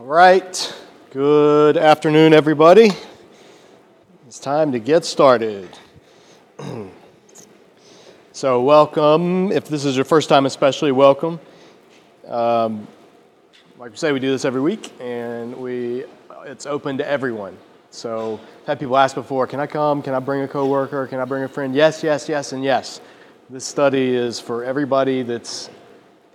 All 0.00 0.06
right. 0.06 0.74
Good 1.10 1.76
afternoon, 1.76 2.32
everybody. 2.32 2.88
It's 4.26 4.38
time 4.38 4.72
to 4.72 4.78
get 4.78 5.04
started. 5.04 5.68
so, 8.32 8.62
welcome. 8.62 9.52
If 9.52 9.68
this 9.68 9.84
is 9.84 9.96
your 9.96 10.06
first 10.06 10.30
time, 10.30 10.46
especially 10.46 10.90
welcome. 10.90 11.38
Um, 12.26 12.88
like 13.76 13.90
we 13.90 13.98
say, 13.98 14.10
we 14.12 14.20
do 14.20 14.30
this 14.30 14.46
every 14.46 14.62
week, 14.62 14.90
and 15.02 15.54
we 15.54 16.06
it's 16.46 16.64
open 16.64 16.96
to 16.96 17.06
everyone. 17.06 17.58
So, 17.90 18.40
I've 18.62 18.66
had 18.68 18.80
people 18.80 18.96
ask 18.96 19.14
before, 19.14 19.46
"Can 19.46 19.60
I 19.60 19.66
come? 19.66 20.00
Can 20.00 20.14
I 20.14 20.18
bring 20.18 20.40
a 20.40 20.48
coworker? 20.48 21.08
Can 21.08 21.20
I 21.20 21.26
bring 21.26 21.42
a 21.42 21.48
friend?" 21.48 21.74
Yes, 21.74 22.02
yes, 22.02 22.26
yes, 22.26 22.52
and 22.52 22.64
yes. 22.64 23.02
This 23.50 23.66
study 23.66 24.16
is 24.16 24.40
for 24.40 24.64
everybody 24.64 25.24
that's 25.24 25.68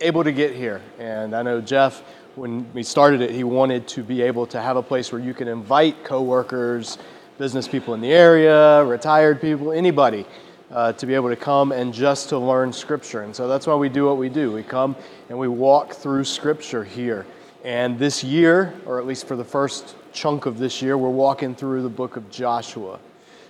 able 0.00 0.22
to 0.22 0.30
get 0.30 0.54
here. 0.54 0.80
And 1.00 1.34
I 1.34 1.42
know 1.42 1.60
Jeff, 1.60 2.02
when 2.36 2.70
we 2.74 2.82
started 2.82 3.22
it, 3.22 3.30
he 3.30 3.44
wanted 3.44 3.88
to 3.88 4.02
be 4.02 4.20
able 4.20 4.46
to 4.46 4.60
have 4.60 4.76
a 4.76 4.82
place 4.82 5.10
where 5.10 5.20
you 5.20 5.32
can 5.32 5.48
invite 5.48 6.04
coworkers, 6.04 6.98
business 7.38 7.66
people 7.66 7.94
in 7.94 8.02
the 8.02 8.12
area, 8.12 8.84
retired 8.84 9.40
people, 9.40 9.72
anybody, 9.72 10.26
uh, 10.70 10.92
to 10.92 11.06
be 11.06 11.14
able 11.14 11.30
to 11.30 11.36
come 11.36 11.72
and 11.72 11.94
just 11.94 12.28
to 12.28 12.38
learn 12.38 12.72
Scripture. 12.72 13.22
And 13.22 13.34
so 13.34 13.48
that's 13.48 13.66
why 13.66 13.74
we 13.74 13.88
do 13.88 14.04
what 14.04 14.18
we 14.18 14.28
do. 14.28 14.52
We 14.52 14.62
come 14.62 14.96
and 15.30 15.38
we 15.38 15.48
walk 15.48 15.94
through 15.94 16.24
Scripture 16.24 16.84
here. 16.84 17.24
And 17.64 17.98
this 17.98 18.22
year, 18.22 18.74
or 18.84 19.00
at 19.00 19.06
least 19.06 19.26
for 19.26 19.36
the 19.36 19.44
first 19.44 19.96
chunk 20.12 20.44
of 20.44 20.58
this 20.58 20.82
year, 20.82 20.98
we're 20.98 21.08
walking 21.08 21.54
through 21.54 21.82
the 21.82 21.88
book 21.88 22.16
of 22.16 22.30
Joshua. 22.30 22.98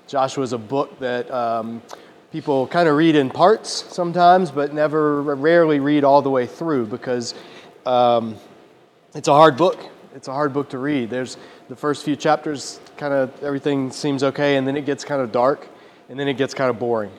Joshua 0.06 0.44
is 0.44 0.52
a 0.52 0.58
book 0.58 0.96
that 1.00 1.28
um, 1.32 1.82
people 2.30 2.68
kind 2.68 2.88
of 2.88 2.96
read 2.96 3.16
in 3.16 3.30
parts 3.30 3.92
sometimes, 3.92 4.52
but 4.52 4.72
never, 4.72 5.22
rarely 5.22 5.80
read 5.80 6.04
all 6.04 6.22
the 6.22 6.30
way 6.30 6.46
through 6.46 6.86
because 6.86 7.34
um, 7.84 8.36
it's 9.16 9.28
a 9.28 9.32
hard 9.32 9.56
book. 9.56 9.78
It's 10.14 10.28
a 10.28 10.32
hard 10.32 10.52
book 10.52 10.68
to 10.70 10.78
read. 10.78 11.08
There's 11.08 11.38
the 11.68 11.76
first 11.76 12.04
few 12.04 12.16
chapters, 12.16 12.80
kind 12.98 13.14
of 13.14 13.42
everything 13.42 13.90
seems 13.90 14.22
okay, 14.22 14.56
and 14.56 14.68
then 14.68 14.76
it 14.76 14.84
gets 14.84 15.04
kind 15.04 15.22
of 15.22 15.32
dark, 15.32 15.66
and 16.10 16.20
then 16.20 16.28
it 16.28 16.34
gets 16.34 16.52
kind 16.52 16.68
of 16.68 16.78
boring. 16.78 17.12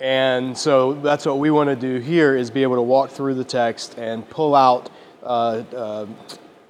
And 0.00 0.56
so 0.56 0.94
that's 0.94 1.26
what 1.26 1.38
we 1.38 1.50
want 1.50 1.70
to 1.70 1.76
do 1.76 1.98
here 1.98 2.36
is 2.36 2.50
be 2.50 2.62
able 2.62 2.76
to 2.76 2.82
walk 2.82 3.10
through 3.10 3.34
the 3.34 3.44
text 3.44 3.98
and 3.98 4.28
pull 4.30 4.54
out. 4.54 4.90
Uh, 5.22 5.64
uh, 5.76 6.06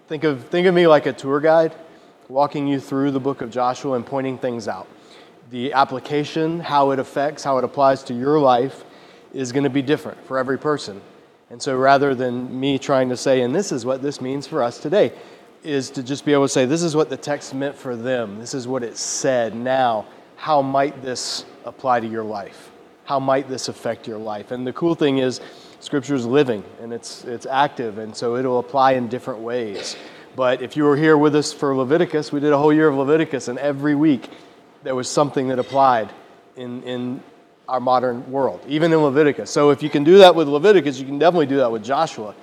think 0.08 0.24
of 0.24 0.44
think 0.44 0.66
of 0.66 0.74
me 0.74 0.86
like 0.86 1.06
a 1.06 1.12
tour 1.12 1.40
guide, 1.40 1.74
walking 2.28 2.66
you 2.66 2.80
through 2.80 3.10
the 3.10 3.20
book 3.20 3.42
of 3.42 3.50
Joshua 3.50 3.96
and 3.96 4.06
pointing 4.06 4.38
things 4.38 4.66
out 4.66 4.86
the 5.50 5.74
application, 5.74 6.58
how 6.58 6.90
it 6.90 6.98
affects, 6.98 7.44
how 7.44 7.58
it 7.58 7.64
applies 7.64 8.02
to 8.04 8.14
your 8.14 8.40
life, 8.40 8.84
is 9.32 9.52
going 9.52 9.64
to 9.64 9.70
be 9.70 9.82
different 9.82 10.24
for 10.26 10.38
every 10.38 10.58
person. 10.58 11.00
And 11.50 11.60
so 11.60 11.76
rather 11.76 12.14
than 12.14 12.58
me 12.58 12.78
trying 12.78 13.08
to 13.10 13.16
say, 13.16 13.42
and 13.42 13.54
this 13.54 13.70
is 13.70 13.84
what 13.84 14.02
this 14.02 14.20
means 14.20 14.46
for 14.46 14.62
us 14.62 14.78
today, 14.78 15.12
is 15.62 15.90
to 15.90 16.02
just 16.02 16.24
be 16.24 16.32
able 16.32 16.44
to 16.44 16.48
say, 16.48 16.66
this 16.66 16.82
is 16.82 16.94
what 16.96 17.08
the 17.08 17.16
text 17.16 17.54
meant 17.54 17.76
for 17.76 17.96
them. 17.96 18.38
This 18.38 18.54
is 18.54 18.68
what 18.68 18.82
it 18.82 18.96
said. 18.96 19.54
Now, 19.54 20.06
how 20.36 20.62
might 20.62 21.02
this 21.02 21.44
apply 21.64 22.00
to 22.00 22.06
your 22.06 22.24
life? 22.24 22.70
How 23.04 23.18
might 23.18 23.48
this 23.48 23.68
affect 23.68 24.06
your 24.06 24.18
life? 24.18 24.50
And 24.50 24.66
the 24.66 24.72
cool 24.72 24.94
thing 24.94 25.18
is, 25.18 25.40
Scripture 25.80 26.14
is 26.14 26.24
living 26.24 26.64
and 26.80 26.92
it's, 26.92 27.24
it's 27.24 27.44
active, 27.44 27.98
and 27.98 28.16
so 28.16 28.36
it'll 28.36 28.58
apply 28.58 28.92
in 28.92 29.08
different 29.08 29.40
ways. 29.40 29.96
But 30.34 30.62
if 30.62 30.76
you 30.76 30.84
were 30.84 30.96
here 30.96 31.16
with 31.16 31.34
us 31.34 31.52
for 31.52 31.76
Leviticus, 31.76 32.32
we 32.32 32.40
did 32.40 32.52
a 32.52 32.58
whole 32.58 32.72
year 32.72 32.88
of 32.88 32.96
Leviticus, 32.96 33.48
and 33.48 33.58
every 33.58 33.94
week 33.94 34.30
there 34.82 34.94
was 34.94 35.08
something 35.08 35.48
that 35.48 35.58
applied 35.58 36.10
in, 36.56 36.82
in 36.82 37.22
our 37.68 37.80
modern 37.80 38.30
world, 38.30 38.62
even 38.68 38.92
in 38.92 38.98
Leviticus. 38.98 39.50
So 39.50 39.70
if 39.70 39.82
you 39.82 39.90
can 39.90 40.04
do 40.04 40.18
that 40.18 40.34
with 40.34 40.48
Leviticus, 40.48 40.98
you 40.98 41.06
can 41.06 41.18
definitely 41.18 41.46
do 41.46 41.56
that 41.56 41.70
with 41.70 41.82
Joshua. 41.82 42.34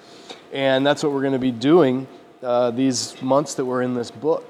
And 0.51 0.85
that's 0.85 1.03
what 1.03 1.13
we're 1.13 1.21
going 1.21 1.33
to 1.33 1.39
be 1.39 1.51
doing 1.51 2.07
uh, 2.41 2.71
these 2.71 3.19
months 3.21 3.53
that 3.55 3.65
we're 3.65 3.83
in 3.83 3.93
this 3.93 4.11
book. 4.11 4.49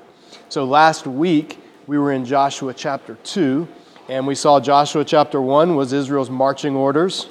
So 0.49 0.63
last 0.63 1.05
week, 1.05 1.59
we 1.87 1.97
were 1.97 2.13
in 2.13 2.25
Joshua 2.25 2.73
chapter 2.73 3.15
2, 3.23 3.67
and 4.09 4.25
we 4.25 4.35
saw 4.35 4.59
Joshua 4.59 5.03
chapter 5.03 5.41
1 5.41 5.75
was 5.75 5.93
Israel's 5.93 6.29
marching 6.29 6.75
orders. 6.75 7.27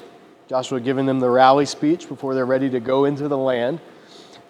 Joshua 0.49 0.81
giving 0.81 1.07
them 1.07 1.21
the 1.21 1.31
rally 1.31 1.65
speech 1.65 2.09
before 2.09 2.35
they're 2.35 2.47
ready 2.47 2.69
to 2.71 2.81
go 2.81 3.05
into 3.05 3.29
the 3.29 3.39
land. 3.39 3.81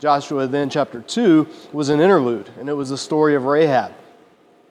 Joshua 0.01 0.47
then, 0.47 0.71
chapter 0.71 1.01
2, 1.01 1.47
was 1.73 1.91
an 1.91 2.01
interlude, 2.01 2.51
and 2.59 2.69
it 2.69 2.73
was 2.73 2.89
the 2.89 2.99
story 2.99 3.35
of 3.35 3.45
Rahab. 3.45 3.93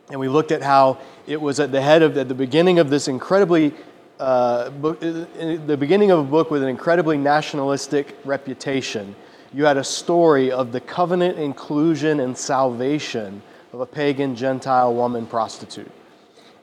And 0.10 0.20
we 0.20 0.28
looked 0.28 0.52
at 0.52 0.64
how 0.64 0.98
it 1.28 1.40
was 1.40 1.60
at 1.60 1.72
the 1.72 1.82
head 1.82 2.02
of, 2.02 2.18
at 2.18 2.28
the 2.28 2.34
beginning 2.34 2.80
of 2.80 2.90
this 2.90 3.08
incredibly, 3.08 3.74
uh, 4.20 4.70
the 4.70 5.78
beginning 5.80 6.12
of 6.12 6.20
a 6.20 6.24
book 6.24 6.52
with 6.52 6.62
an 6.62 6.70
incredibly 6.70 7.18
nationalistic 7.18 8.18
reputation. 8.26 9.16
You 9.54 9.66
had 9.66 9.78
a 9.78 9.84
story 9.84 10.52
of 10.52 10.72
the 10.72 10.82
covenant 10.82 11.40
inclusion 11.40 12.20
and 12.20 12.38
salvation 12.38 13.42
of 13.72 13.80
a 13.80 13.86
pagan 13.86 14.36
Gentile 14.36 14.94
woman 14.94 15.26
prostitute. 15.26 15.92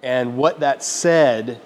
And 0.03 0.37
what 0.37 0.61
that 0.61 0.83
said 0.83 1.61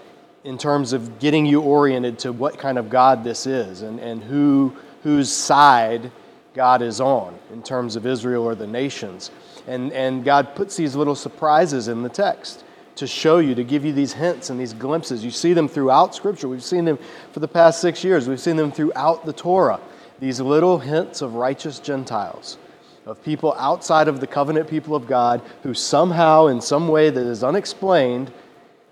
in 0.44 0.56
terms 0.56 0.92
of 0.92 1.18
getting 1.18 1.44
you 1.44 1.60
oriented 1.60 2.20
to 2.20 2.32
what 2.32 2.58
kind 2.58 2.78
of 2.78 2.88
God 2.88 3.24
this 3.24 3.46
is 3.46 3.82
and, 3.82 3.98
and 3.98 4.22
who, 4.22 4.74
whose 5.02 5.30
side 5.30 6.10
God 6.54 6.82
is 6.82 7.00
on 7.00 7.38
in 7.52 7.62
terms 7.62 7.96
of 7.96 8.06
Israel 8.06 8.44
or 8.44 8.54
the 8.54 8.66
nations. 8.66 9.30
And, 9.66 9.92
and 9.92 10.24
God 10.24 10.54
puts 10.54 10.76
these 10.76 10.94
little 10.94 11.14
surprises 11.14 11.88
in 11.88 12.02
the 12.02 12.08
text 12.08 12.64
to 12.96 13.06
show 13.06 13.38
you, 13.38 13.54
to 13.54 13.64
give 13.64 13.84
you 13.84 13.92
these 13.92 14.12
hints 14.12 14.50
and 14.50 14.60
these 14.60 14.72
glimpses. 14.72 15.24
You 15.24 15.30
see 15.30 15.52
them 15.52 15.68
throughout 15.68 16.14
Scripture. 16.14 16.48
We've 16.48 16.62
seen 16.62 16.84
them 16.84 16.98
for 17.32 17.40
the 17.40 17.48
past 17.48 17.80
six 17.80 18.04
years, 18.04 18.28
we've 18.28 18.40
seen 18.40 18.56
them 18.56 18.72
throughout 18.72 19.24
the 19.24 19.32
Torah. 19.32 19.80
These 20.18 20.40
little 20.40 20.78
hints 20.78 21.22
of 21.22 21.34
righteous 21.34 21.78
Gentiles, 21.78 22.58
of 23.06 23.22
people 23.24 23.54
outside 23.58 24.06
of 24.06 24.20
the 24.20 24.26
covenant 24.26 24.68
people 24.68 24.94
of 24.94 25.06
God 25.06 25.40
who 25.62 25.72
somehow, 25.72 26.48
in 26.48 26.60
some 26.60 26.88
way 26.88 27.08
that 27.08 27.26
is 27.26 27.42
unexplained, 27.42 28.30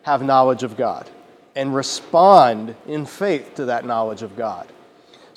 have 0.03 0.23
knowledge 0.23 0.63
of 0.63 0.77
God 0.77 1.11
and 1.55 1.75
respond 1.75 2.75
in 2.87 3.05
faith 3.05 3.55
to 3.57 3.67
that 3.67 3.85
knowledge 3.85 4.23
of 4.23 4.37
God. 4.37 4.67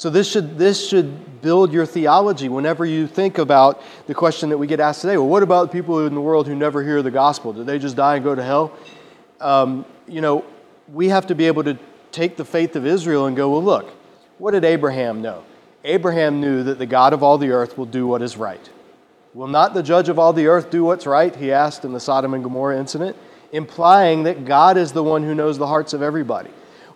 So 0.02 0.10
this 0.10 0.28
should, 0.28 0.58
this 0.58 0.90
should 0.90 1.44
build 1.44 1.72
your 1.72 1.86
theology 1.86 2.50
whenever 2.50 2.88
you 2.88 3.06
think 3.06 3.38
about 3.38 3.84
the 4.08 4.16
question 4.16 4.50
that 4.50 4.58
we 4.58 4.66
get 4.66 4.80
asked 4.80 5.02
today. 5.02 5.16
Well, 5.16 5.28
what 5.28 5.44
about 5.44 5.72
people 5.72 6.08
in 6.08 6.16
the 6.16 6.22
world 6.22 6.48
who 6.48 6.56
never 6.56 6.84
hear 6.84 7.04
the 7.04 7.12
gospel? 7.12 7.54
Do 7.54 7.64
they 7.64 7.78
just 7.78 7.96
die 7.96 8.16
and 8.16 8.24
go 8.24 8.34
to 8.34 8.42
hell? 8.42 8.76
Um, 9.40 9.86
you 10.08 10.20
know, 10.20 10.44
we 10.92 11.10
have 11.10 11.28
to 11.28 11.36
be 11.36 11.46
able 11.46 11.64
to 11.66 11.78
take 12.12 12.36
the 12.36 12.44
faith 12.44 12.76
of 12.76 12.88
Israel 12.88 13.28
and 13.28 13.38
go, 13.38 13.52
well, 13.52 13.64
look, 13.64 13.92
what 14.40 14.54
did 14.54 14.66
Abraham 14.66 15.22
know? 15.22 15.44
Abraham 15.84 16.42
knew 16.42 16.64
that 16.64 16.80
the 16.80 16.88
God 16.88 17.14
of 17.14 17.22
all 17.22 17.38
the 17.38 17.52
earth 17.52 17.78
will 17.78 17.86
do 17.86 18.08
what 18.08 18.24
is 18.24 18.38
right. 18.38 18.72
Will 19.36 19.46
not 19.46 19.76
the 19.76 19.84
judge 19.84 20.10
of 20.10 20.18
all 20.18 20.34
the 20.34 20.48
earth 20.48 20.72
do 20.72 20.84
what's 20.84 21.06
right? 21.06 21.36
He 21.36 21.52
asked 21.52 21.86
in 21.86 21.94
the 21.94 22.00
Sodom 22.00 22.34
and 22.34 22.44
Gomorrah 22.44 22.80
incident, 22.80 23.16
implying 23.52 24.24
that 24.24 24.46
God 24.46 24.78
is 24.78 24.94
the 24.94 25.04
one 25.04 25.22
who 25.22 25.36
knows 25.36 25.60
the 25.60 25.68
hearts 25.68 25.94
of 25.94 26.02
everybody. 26.02 26.50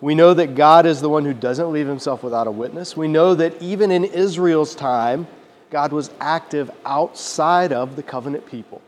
We 0.06 0.14
know 0.14 0.36
that 0.36 0.54
God 0.54 0.86
is 0.86 1.02
the 1.02 1.10
one 1.10 1.26
who 1.26 1.34
doesn't 1.34 1.72
leave 1.72 1.88
himself 1.88 2.22
without 2.22 2.46
a 2.46 2.52
witness. 2.52 2.96
We 2.96 3.08
know 3.08 3.34
that 3.34 3.60
even 3.60 3.90
in 3.90 4.04
Israel's 4.04 4.76
time, 4.76 5.26
God 5.72 5.92
was 5.92 6.12
active 6.20 6.70
outside 6.86 7.74
of 7.74 7.96
the 7.96 8.04
covenant 8.04 8.46
people, 8.46 8.84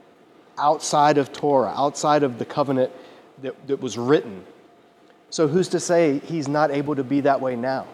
outside 0.59 1.17
of 1.17 1.33
Torah, 1.33 1.73
outside 1.75 2.21
of 2.21 2.37
the 2.37 2.45
covenant 2.45 2.91
that, 3.41 3.55
that 3.67 3.81
was 3.81 3.97
written. 3.97 4.45
So, 5.31 5.47
who's 5.47 5.69
to 5.69 5.79
say 5.79 6.19
he's 6.19 6.47
not 6.47 6.69
able 6.69 6.93
to 6.95 7.03
be 7.03 7.21
that 7.21 7.41
way 7.41 7.55
now? 7.55 7.87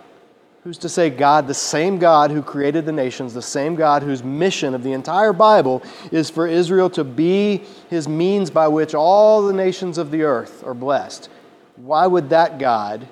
Who's 0.65 0.79
to 0.79 0.89
say 0.89 1.09
God, 1.09 1.47
the 1.47 1.53
same 1.53 1.99
God 1.99 2.29
who 2.29 2.41
created 2.41 2.85
the 2.85 2.91
nations, 2.91 3.33
the 3.33 3.41
same 3.41 3.75
God 3.75 4.03
whose 4.03 4.21
mission 4.21 4.75
of 4.75 4.83
the 4.83 4.91
entire 4.91 5.31
Bible 5.31 5.81
is 6.11 6.29
for 6.29 6.45
Israel 6.45 6.89
to 6.89 7.05
be 7.05 7.63
his 7.89 8.05
means 8.05 8.49
by 8.49 8.67
which 8.67 8.93
all 8.93 9.43
the 9.43 9.53
nations 9.53 9.97
of 9.97 10.11
the 10.11 10.23
earth 10.23 10.61
are 10.65 10.73
blessed? 10.73 11.29
Why 11.75 12.07
would 12.07 12.29
that 12.29 12.59
God 12.59 13.07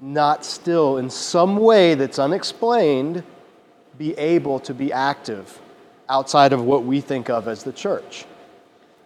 not 0.00 0.44
still, 0.44 0.98
in 0.98 1.10
some 1.10 1.56
way 1.56 1.94
that's 1.94 2.18
unexplained, 2.18 3.22
be 3.98 4.16
able 4.16 4.60
to 4.60 4.72
be 4.74 4.92
active 4.92 5.60
outside 6.08 6.52
of 6.52 6.62
what 6.62 6.84
we 6.84 7.00
think 7.00 7.28
of 7.28 7.48
as 7.48 7.64
the 7.64 7.72
church? 7.72 8.24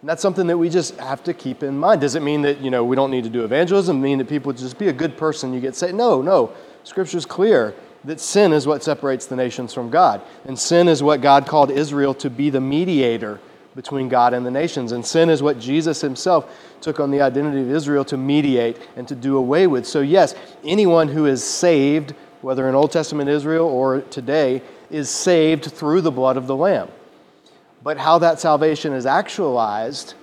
And 0.01 0.09
that's 0.09 0.21
something 0.21 0.47
that 0.47 0.57
we 0.57 0.69
just 0.69 0.97
have 0.97 1.23
to 1.23 1.33
keep 1.33 1.63
in 1.63 1.77
mind. 1.77 2.01
Does 2.01 2.15
it 2.15 2.21
mean 2.21 2.41
that 2.41 2.59
you 2.59 2.69
know 2.69 2.83
we 2.83 2.95
don't 2.95 3.09
need 3.09 3.23
to 3.23 3.29
do 3.29 3.43
evangelism? 3.45 4.01
Mean 4.01 4.17
that 4.17 4.27
people 4.27 4.51
just 4.51 4.77
be 4.77 4.89
a 4.89 4.93
good 4.93 5.17
person, 5.17 5.53
you 5.53 5.61
get 5.61 5.75
saved? 5.75 5.95
No, 5.95 6.21
no. 6.21 6.51
Scripture's 6.83 7.25
clear 7.25 7.73
that 8.03 8.19
sin 8.19 8.51
is 8.51 8.67
what 8.67 8.83
separates 8.83 9.25
the 9.25 9.35
nations 9.35 9.73
from 9.73 9.89
God, 9.89 10.21
and 10.45 10.59
sin 10.59 10.89
is 10.89 11.01
what 11.01 11.21
God 11.21 11.47
called 11.47 11.71
Israel 11.71 12.13
to 12.15 12.29
be 12.29 12.49
the 12.49 12.59
mediator 12.59 13.39
between 13.75 14.09
God 14.09 14.33
and 14.33 14.45
the 14.45 14.51
nations. 14.51 14.91
And 14.91 15.05
sin 15.05 15.29
is 15.29 15.41
what 15.41 15.59
Jesus 15.59 16.01
himself 16.01 16.51
took 16.81 16.99
on 16.99 17.11
the 17.11 17.21
identity 17.21 17.61
of 17.61 17.71
Israel 17.71 18.05
to 18.05 18.17
mediate 18.17 18.77
and 18.95 19.07
to 19.07 19.15
do 19.15 19.37
away 19.37 19.67
with. 19.67 19.85
So, 19.85 20.01
yes, 20.01 20.35
anyone 20.63 21.07
who 21.07 21.25
is 21.25 21.43
saved, 21.43 22.13
whether 22.41 22.67
in 22.69 22.75
Old 22.75 22.91
Testament 22.91 23.29
Israel 23.29 23.67
or 23.67 24.01
today, 24.01 24.61
is 24.89 25.09
saved 25.09 25.65
through 25.65 26.01
the 26.01 26.11
blood 26.11 26.37
of 26.37 26.47
the 26.47 26.55
Lamb. 26.55 26.89
But 27.83 27.97
how 27.97 28.19
that 28.19 28.39
salvation 28.39 28.93
is 28.93 29.05
actualized, 29.05 30.13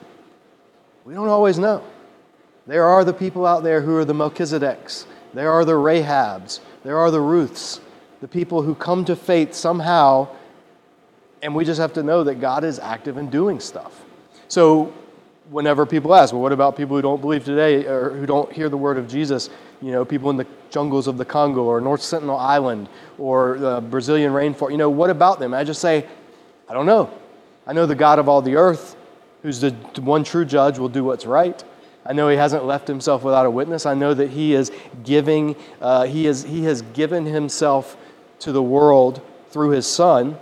we 1.05 1.15
don't 1.15 1.29
always 1.29 1.59
know. 1.59 1.83
There 2.67 2.85
are 2.85 3.05
the 3.05 3.13
people 3.13 3.47
out 3.47 3.63
there 3.63 3.81
who 3.81 3.97
are 3.97 4.05
the 4.05 4.15
Melchizedeks, 4.15 5.07
there 5.35 5.51
are 5.51 5.65
the 5.65 5.73
Rahabs, 5.73 6.61
there 6.85 6.99
are 6.99 7.11
the 7.11 7.21
Ruths, 7.21 7.81
the 8.21 8.29
people 8.29 8.63
who 8.63 8.75
come 8.75 9.05
to 9.07 9.17
faith 9.17 9.55
somehow 9.55 10.29
And 11.43 11.55
we 11.55 11.65
just 11.65 11.81
have 11.81 11.93
to 11.95 12.03
know 12.03 12.25
that 12.25 12.37
God 12.37 12.65
is 12.65 12.79
active 12.79 13.17
in 13.17 13.31
doing 13.31 13.61
stuff. 13.61 14.05
So 14.49 14.93
whenever 15.49 15.87
people 15.87 16.15
ask, 16.15 16.33
well, 16.33 16.43
what 16.43 16.53
about 16.53 16.77
people 16.77 16.97
who 16.97 17.03
don't 17.03 17.21
believe 17.21 17.45
today 17.45 17.87
or 17.87 18.11
who 18.11 18.27
don't 18.27 18.53
hear 18.53 18.69
the 18.69 18.77
word 18.77 18.99
of 18.99 19.09
Jesus? 19.09 19.51
You 19.81 19.93
know, 19.93 20.05
people 20.05 20.31
in 20.31 20.37
the 20.37 20.47
jungles 20.71 21.07
of 21.07 21.17
the 21.17 21.25
Congo 21.25 21.63
or 21.63 21.81
North 21.81 22.03
Sentinel 22.03 22.37
Island 22.37 22.89
or 23.19 23.59
the 23.59 23.81
Brazilian 23.81 24.33
rainforest. 24.33 24.73
You 24.73 24.77
know, 24.77 24.91
what 24.91 25.11
about 25.11 25.39
them? 25.39 25.55
I 25.55 25.65
just 25.65 25.81
say, 25.81 26.07
I 26.69 26.75
don't 26.75 26.87
know. 26.87 27.11
I 27.67 27.73
know 27.73 27.87
the 27.87 27.95
God 27.95 28.19
of 28.19 28.29
all 28.29 28.43
the 28.43 28.57
earth, 28.57 28.97
who's 29.43 29.61
the 29.61 29.71
one 30.01 30.25
true 30.25 30.45
judge, 30.45 30.79
will 30.79 30.89
do 30.89 31.05
what's 31.05 31.27
right. 31.27 31.63
I 32.05 32.13
know 32.13 32.29
he 32.29 32.37
hasn't 32.37 32.65
left 32.65 32.89
himself 32.89 33.23
without 33.23 33.47
a 33.47 33.51
witness. 33.51 33.87
I 33.87 33.95
know 33.95 34.15
that 34.15 34.31
he 34.31 34.55
is 34.55 34.73
giving, 35.05 35.57
uh, 35.81 36.05
he, 36.05 36.27
is, 36.27 36.45
he 36.45 36.65
has 36.65 36.83
given 36.83 37.27
himself 37.27 37.97
to 38.41 38.53
the 38.53 38.63
world 38.63 39.21
through 39.51 39.71
his 39.71 39.87
son. 39.87 40.39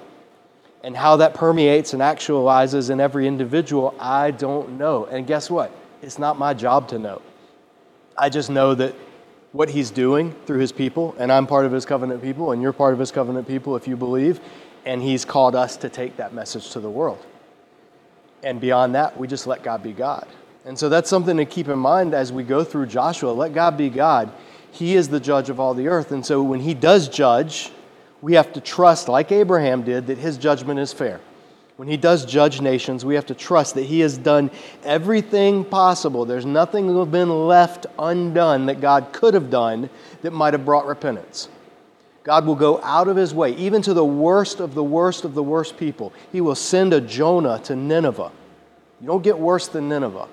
And 0.83 0.97
how 0.97 1.17
that 1.17 1.35
permeates 1.35 1.93
and 1.93 2.01
actualizes 2.01 2.91
in 2.91 3.01
every 3.01 3.27
individual, 3.27 3.95
I 3.99 4.31
don't 4.31 4.79
know. 4.79 5.07
And 5.07 5.27
guess 5.27 5.51
what? 5.51 5.73
It's 6.03 6.19
not 6.19 6.39
my 6.39 6.55
job 6.55 6.89
to 6.89 6.99
know. 6.99 7.21
I 8.17 8.29
just 8.29 8.49
know 8.49 8.75
that 8.75 8.95
what 9.53 9.71
he's 9.71 9.91
doing 9.91 10.35
through 10.47 10.61
his 10.61 10.73
people, 10.73 11.17
and 11.19 11.33
I'm 11.33 11.47
part 11.47 11.67
of 11.67 11.73
his 11.73 11.85
covenant 11.85 12.23
people, 12.23 12.53
and 12.53 12.63
you're 12.63 12.73
part 12.73 12.93
of 12.93 13.01
his 13.01 13.11
covenant 13.11 13.49
people 13.49 13.77
if 13.77 13.89
you 13.89 13.97
believe, 13.97 14.41
and 14.85 15.03
he's 15.03 15.25
called 15.25 15.57
us 15.57 15.77
to 15.79 15.89
take 15.89 16.17
that 16.19 16.33
message 16.33 16.71
to 16.71 16.81
the 16.81 16.91
world. 16.91 17.25
And 18.43 18.61
beyond 18.61 18.95
that, 18.95 19.19
we 19.19 19.27
just 19.27 19.47
let 19.47 19.63
God 19.63 19.83
be 19.83 19.93
God. 19.93 20.27
And 20.65 20.79
so 20.79 20.89
that's 20.89 21.09
something 21.09 21.37
to 21.39 21.45
keep 21.45 21.69
in 21.69 21.79
mind 21.79 22.15
as 22.15 22.33
we 22.33 22.43
go 22.43 22.63
through 22.63 22.87
Joshua. 22.87 23.31
Let 23.31 23.53
God 23.53 23.77
be 23.77 23.89
God. 23.89 24.31
He 24.71 24.95
is 24.95 25.09
the 25.09 25.19
judge 25.19 25.51
of 25.51 25.59
all 25.59 25.75
the 25.75 25.89
earth. 25.89 26.13
And 26.13 26.25
so 26.25 26.43
when 26.43 26.61
he 26.61 26.75
does 26.75 27.09
judge, 27.09 27.73
we 28.21 28.35
have 28.35 28.53
to 28.55 28.61
trust, 28.61 29.09
like 29.09 29.31
Abraham 29.33 29.83
did, 29.83 30.09
that 30.09 30.19
his 30.19 30.39
judgment 30.39 30.81
is 30.81 30.93
fair. 30.93 31.21
When 31.77 31.87
he 31.87 31.97
does 31.97 32.27
judge 32.27 32.61
nations, 32.61 33.05
we 33.05 33.15
have 33.15 33.27
to 33.27 33.35
trust 33.35 33.77
that 33.77 33.85
he 33.85 34.01
has 34.01 34.19
done 34.19 34.51
everything 34.83 35.65
possible. 35.65 36.25
There's 36.25 36.45
nothing 36.45 36.89
been 37.11 37.47
left 37.47 37.87
undone 37.97 38.67
that 38.67 38.81
God 38.81 39.13
could 39.13 39.35
have 39.35 39.49
done 39.49 39.89
that 40.23 40.33
might 40.33 40.55
have 40.55 40.65
brought 40.65 40.87
repentance. 40.87 41.49
God 42.25 42.47
will 42.47 42.57
go 42.57 42.83
out 42.83 43.07
of 43.07 43.17
his 43.17 43.33
way, 43.33 43.55
even 43.55 43.81
to 43.83 43.95
the 43.95 44.05
worst 44.05 44.59
of 44.59 44.75
the 44.75 44.83
worst 44.83 45.25
of 45.25 45.35
the 45.35 45.43
worst 45.43 45.77
people. 45.77 46.13
He 46.33 46.41
will 46.41 46.57
send 46.57 46.93
a 46.93 47.01
Jonah 47.01 47.61
to 47.61 47.77
Nineveh. 47.77 48.33
You 49.01 49.07
don't 49.07 49.23
get 49.23 49.39
worse 49.39 49.69
than 49.69 49.89
Nineveh. 49.89 50.29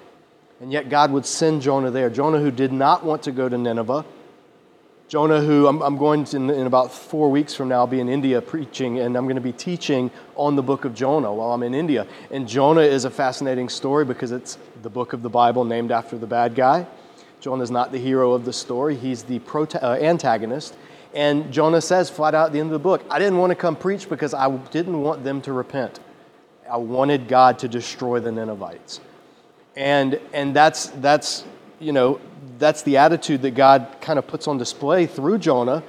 And 0.61 0.71
yet 0.71 0.89
God 0.89 1.11
would 1.11 1.27
send 1.27 1.61
Jonah 1.61 1.91
there. 1.91 2.09
Jonah, 2.09 2.39
who 2.39 2.49
did 2.49 2.73
not 2.73 3.05
want 3.05 3.21
to 3.23 3.31
go 3.31 3.47
to 3.47 3.57
Nineveh, 3.57 4.03
Jonah, 5.07 5.39
who 5.39 5.67
I'm, 5.67 5.83
I'm 5.83 5.97
going 5.97 6.23
to, 6.25 6.37
in, 6.37 6.49
in, 6.49 6.65
about 6.65 6.91
four 6.91 7.29
weeks 7.29 7.53
from 7.53 7.69
now, 7.69 7.85
be 7.85 7.99
in 7.99 8.09
India 8.09 8.41
preaching, 8.41 8.99
and 8.99 9.15
I'm 9.15 9.25
going 9.25 9.35
to 9.35 9.41
be 9.41 9.51
teaching 9.51 10.09
on 10.35 10.55
the 10.55 10.63
book 10.63 10.83
of 10.83 10.95
Jonah 10.95 11.31
while 11.31 11.51
I'm 11.51 11.61
in 11.61 11.75
India. 11.75 12.07
And 12.31 12.47
Jonah 12.47 12.81
is 12.81 13.05
a 13.05 13.11
fascinating 13.11 13.69
story 13.69 14.03
because 14.03 14.31
it's 14.31 14.57
the 14.81 14.89
book 14.89 15.13
of 15.13 15.21
the 15.21 15.29
Bible 15.29 15.63
named 15.63 15.91
after 15.91 16.17
the 16.17 16.25
bad 16.25 16.55
guy. 16.55 16.87
Jonah 17.39 17.61
is 17.61 17.69
not 17.69 17.91
the 17.91 17.99
hero 17.99 18.33
of 18.33 18.45
the 18.45 18.53
story, 18.53 18.95
he's 18.95 19.21
the 19.23 19.37
prota- 19.39 19.83
uh, 19.83 19.93
antagonist. 19.93 20.75
And 21.13 21.53
Jonah 21.53 21.81
says 21.81 22.09
flat 22.09 22.33
out 22.33 22.47
at 22.47 22.53
the 22.53 22.59
end 22.59 22.69
of 22.69 22.73
the 22.73 22.79
book, 22.79 23.05
I 23.09 23.19
didn't 23.19 23.37
want 23.37 23.51
to 23.51 23.55
come 23.55 23.75
preach 23.75 24.09
because 24.09 24.33
I 24.33 24.49
didn't 24.49 25.01
want 25.01 25.23
them 25.23 25.39
to 25.43 25.53
repent. 25.53 25.99
I 26.69 26.77
wanted 26.77 27.27
God 27.27 27.59
to 27.59 27.67
destroy 27.67 28.19
the 28.19 28.31
Ninevites. 28.31 28.99
And, 29.75 30.19
and 30.33 30.55
that's, 30.55 30.87
that's, 30.87 31.45
you 31.79 31.91
know, 31.91 32.19
that's 32.57 32.81
the 32.83 32.97
attitude 32.97 33.41
that 33.43 33.51
God 33.51 33.87
kind 34.01 34.19
of 34.19 34.27
puts 34.27 34.47
on 34.47 34.57
display 34.57 35.05
through 35.05 35.39
Jonah 35.39 35.83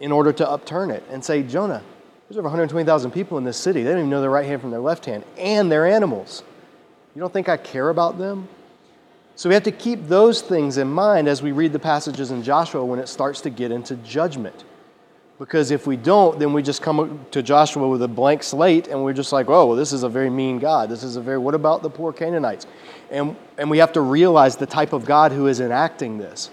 in 0.00 0.12
order 0.12 0.32
to 0.32 0.48
upturn 0.48 0.90
it 0.90 1.02
and 1.10 1.24
say, 1.24 1.42
Jonah, 1.42 1.82
there's 2.28 2.38
over 2.38 2.46
120,000 2.46 3.10
people 3.10 3.38
in 3.38 3.44
this 3.44 3.56
city. 3.56 3.82
They 3.82 3.90
don't 3.90 4.00
even 4.00 4.10
know 4.10 4.20
their 4.20 4.30
right 4.30 4.46
hand 4.46 4.60
from 4.60 4.70
their 4.70 4.80
left 4.80 5.06
hand, 5.06 5.24
and 5.36 5.72
they're 5.72 5.86
animals. 5.86 6.42
You 7.14 7.20
don't 7.20 7.32
think 7.32 7.48
I 7.48 7.56
care 7.56 7.88
about 7.88 8.18
them? 8.18 8.48
So 9.34 9.48
we 9.48 9.54
have 9.54 9.64
to 9.64 9.72
keep 9.72 10.08
those 10.08 10.42
things 10.42 10.78
in 10.78 10.88
mind 10.88 11.28
as 11.28 11.42
we 11.42 11.52
read 11.52 11.72
the 11.72 11.78
passages 11.78 12.30
in 12.30 12.42
Joshua 12.42 12.84
when 12.84 12.98
it 12.98 13.08
starts 13.08 13.40
to 13.42 13.50
get 13.50 13.70
into 13.70 13.96
judgment. 13.96 14.64
Because 15.38 15.70
if 15.70 15.86
we 15.86 15.96
don't, 15.96 16.38
then 16.38 16.52
we 16.52 16.62
just 16.62 16.82
come 16.82 17.24
to 17.30 17.42
Joshua 17.42 17.88
with 17.88 18.02
a 18.02 18.08
blank 18.08 18.42
slate 18.42 18.88
and 18.88 19.04
we're 19.04 19.12
just 19.12 19.32
like, 19.32 19.48
oh, 19.48 19.66
well, 19.66 19.76
this 19.76 19.92
is 19.92 20.02
a 20.02 20.08
very 20.08 20.30
mean 20.30 20.58
God. 20.58 20.88
This 20.88 21.04
is 21.04 21.14
a 21.14 21.20
very, 21.20 21.38
what 21.38 21.54
about 21.54 21.82
the 21.82 21.90
poor 21.90 22.12
Canaanites? 22.12 22.66
And, 23.10 23.36
and 23.56 23.70
we 23.70 23.78
have 23.78 23.92
to 23.92 24.00
realize 24.00 24.56
the 24.56 24.66
type 24.66 24.92
of 24.92 25.04
God 25.04 25.30
who 25.30 25.46
is 25.46 25.60
enacting 25.60 26.18
this. 26.18 26.50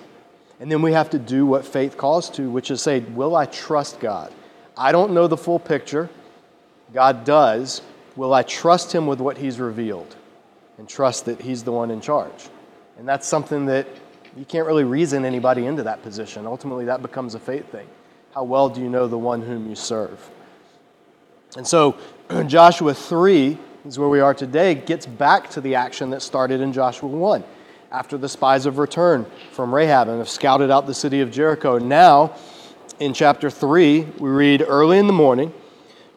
And 0.59 0.71
then 0.71 0.83
we 0.83 0.93
have 0.93 1.09
to 1.09 1.19
do 1.19 1.45
what 1.47 1.65
faith 1.65 1.97
calls 1.97 2.29
to, 2.31 2.49
which 2.49 2.69
is 2.69 2.81
say, 2.81 2.99
will 2.99 3.35
I 3.35 3.45
trust 3.47 3.99
God? 3.99 4.31
I 4.77 4.91
don't 4.91 5.13
know 5.13 5.27
the 5.27 5.37
full 5.37 5.59
picture. 5.59 6.09
God 6.93 7.25
does. 7.25 7.81
Will 8.15 8.33
I 8.33 8.43
trust 8.43 8.93
Him 8.93 9.07
with 9.07 9.19
what 9.19 9.37
He's 9.37 9.59
revealed 9.59 10.15
and 10.77 10.87
trust 10.87 11.25
that 11.25 11.41
He's 11.41 11.63
the 11.63 11.71
one 11.71 11.91
in 11.91 11.99
charge? 11.99 12.49
And 12.97 13.07
that's 13.07 13.27
something 13.27 13.65
that 13.65 13.87
you 14.37 14.45
can't 14.45 14.67
really 14.67 14.83
reason 14.83 15.25
anybody 15.25 15.65
into 15.65 15.83
that 15.83 16.03
position. 16.03 16.45
Ultimately, 16.45 16.85
that 16.85 17.01
becomes 17.01 17.35
a 17.35 17.39
faith 17.39 17.69
thing. 17.71 17.87
How 18.35 18.43
well 18.43 18.67
do 18.67 18.81
you 18.81 18.89
know 18.89 19.07
the 19.07 19.17
one 19.17 19.41
whom 19.41 19.69
you 19.69 19.75
serve? 19.75 20.29
And 21.55 21.65
so, 21.65 21.95
Joshua 22.47 22.93
3 22.93 23.57
is 23.85 23.97
where 23.97 24.09
we 24.09 24.19
are 24.19 24.33
today, 24.33 24.75
gets 24.75 25.05
back 25.05 25.49
to 25.51 25.61
the 25.61 25.75
action 25.75 26.09
that 26.09 26.21
started 26.21 26.59
in 26.59 26.73
Joshua 26.73 27.07
1 27.07 27.45
after 27.93 28.17
the 28.17 28.27
spies 28.27 28.65
have 28.65 28.77
returned 28.77 29.25
from 29.53 29.73
Rahab 29.73 30.09
and 30.09 30.17
have 30.17 30.27
scouted 30.27 30.69
out 30.69 30.85
the 30.85 30.93
city 30.93 31.21
of 31.21 31.31
Jericho. 31.31 31.77
Now, 31.77 32.35
in 32.99 33.13
chapter 33.13 33.49
3, 33.49 34.01
we 34.19 34.29
read 34.29 34.65
early 34.67 34.97
in 34.97 35.07
the 35.07 35.13
morning, 35.13 35.53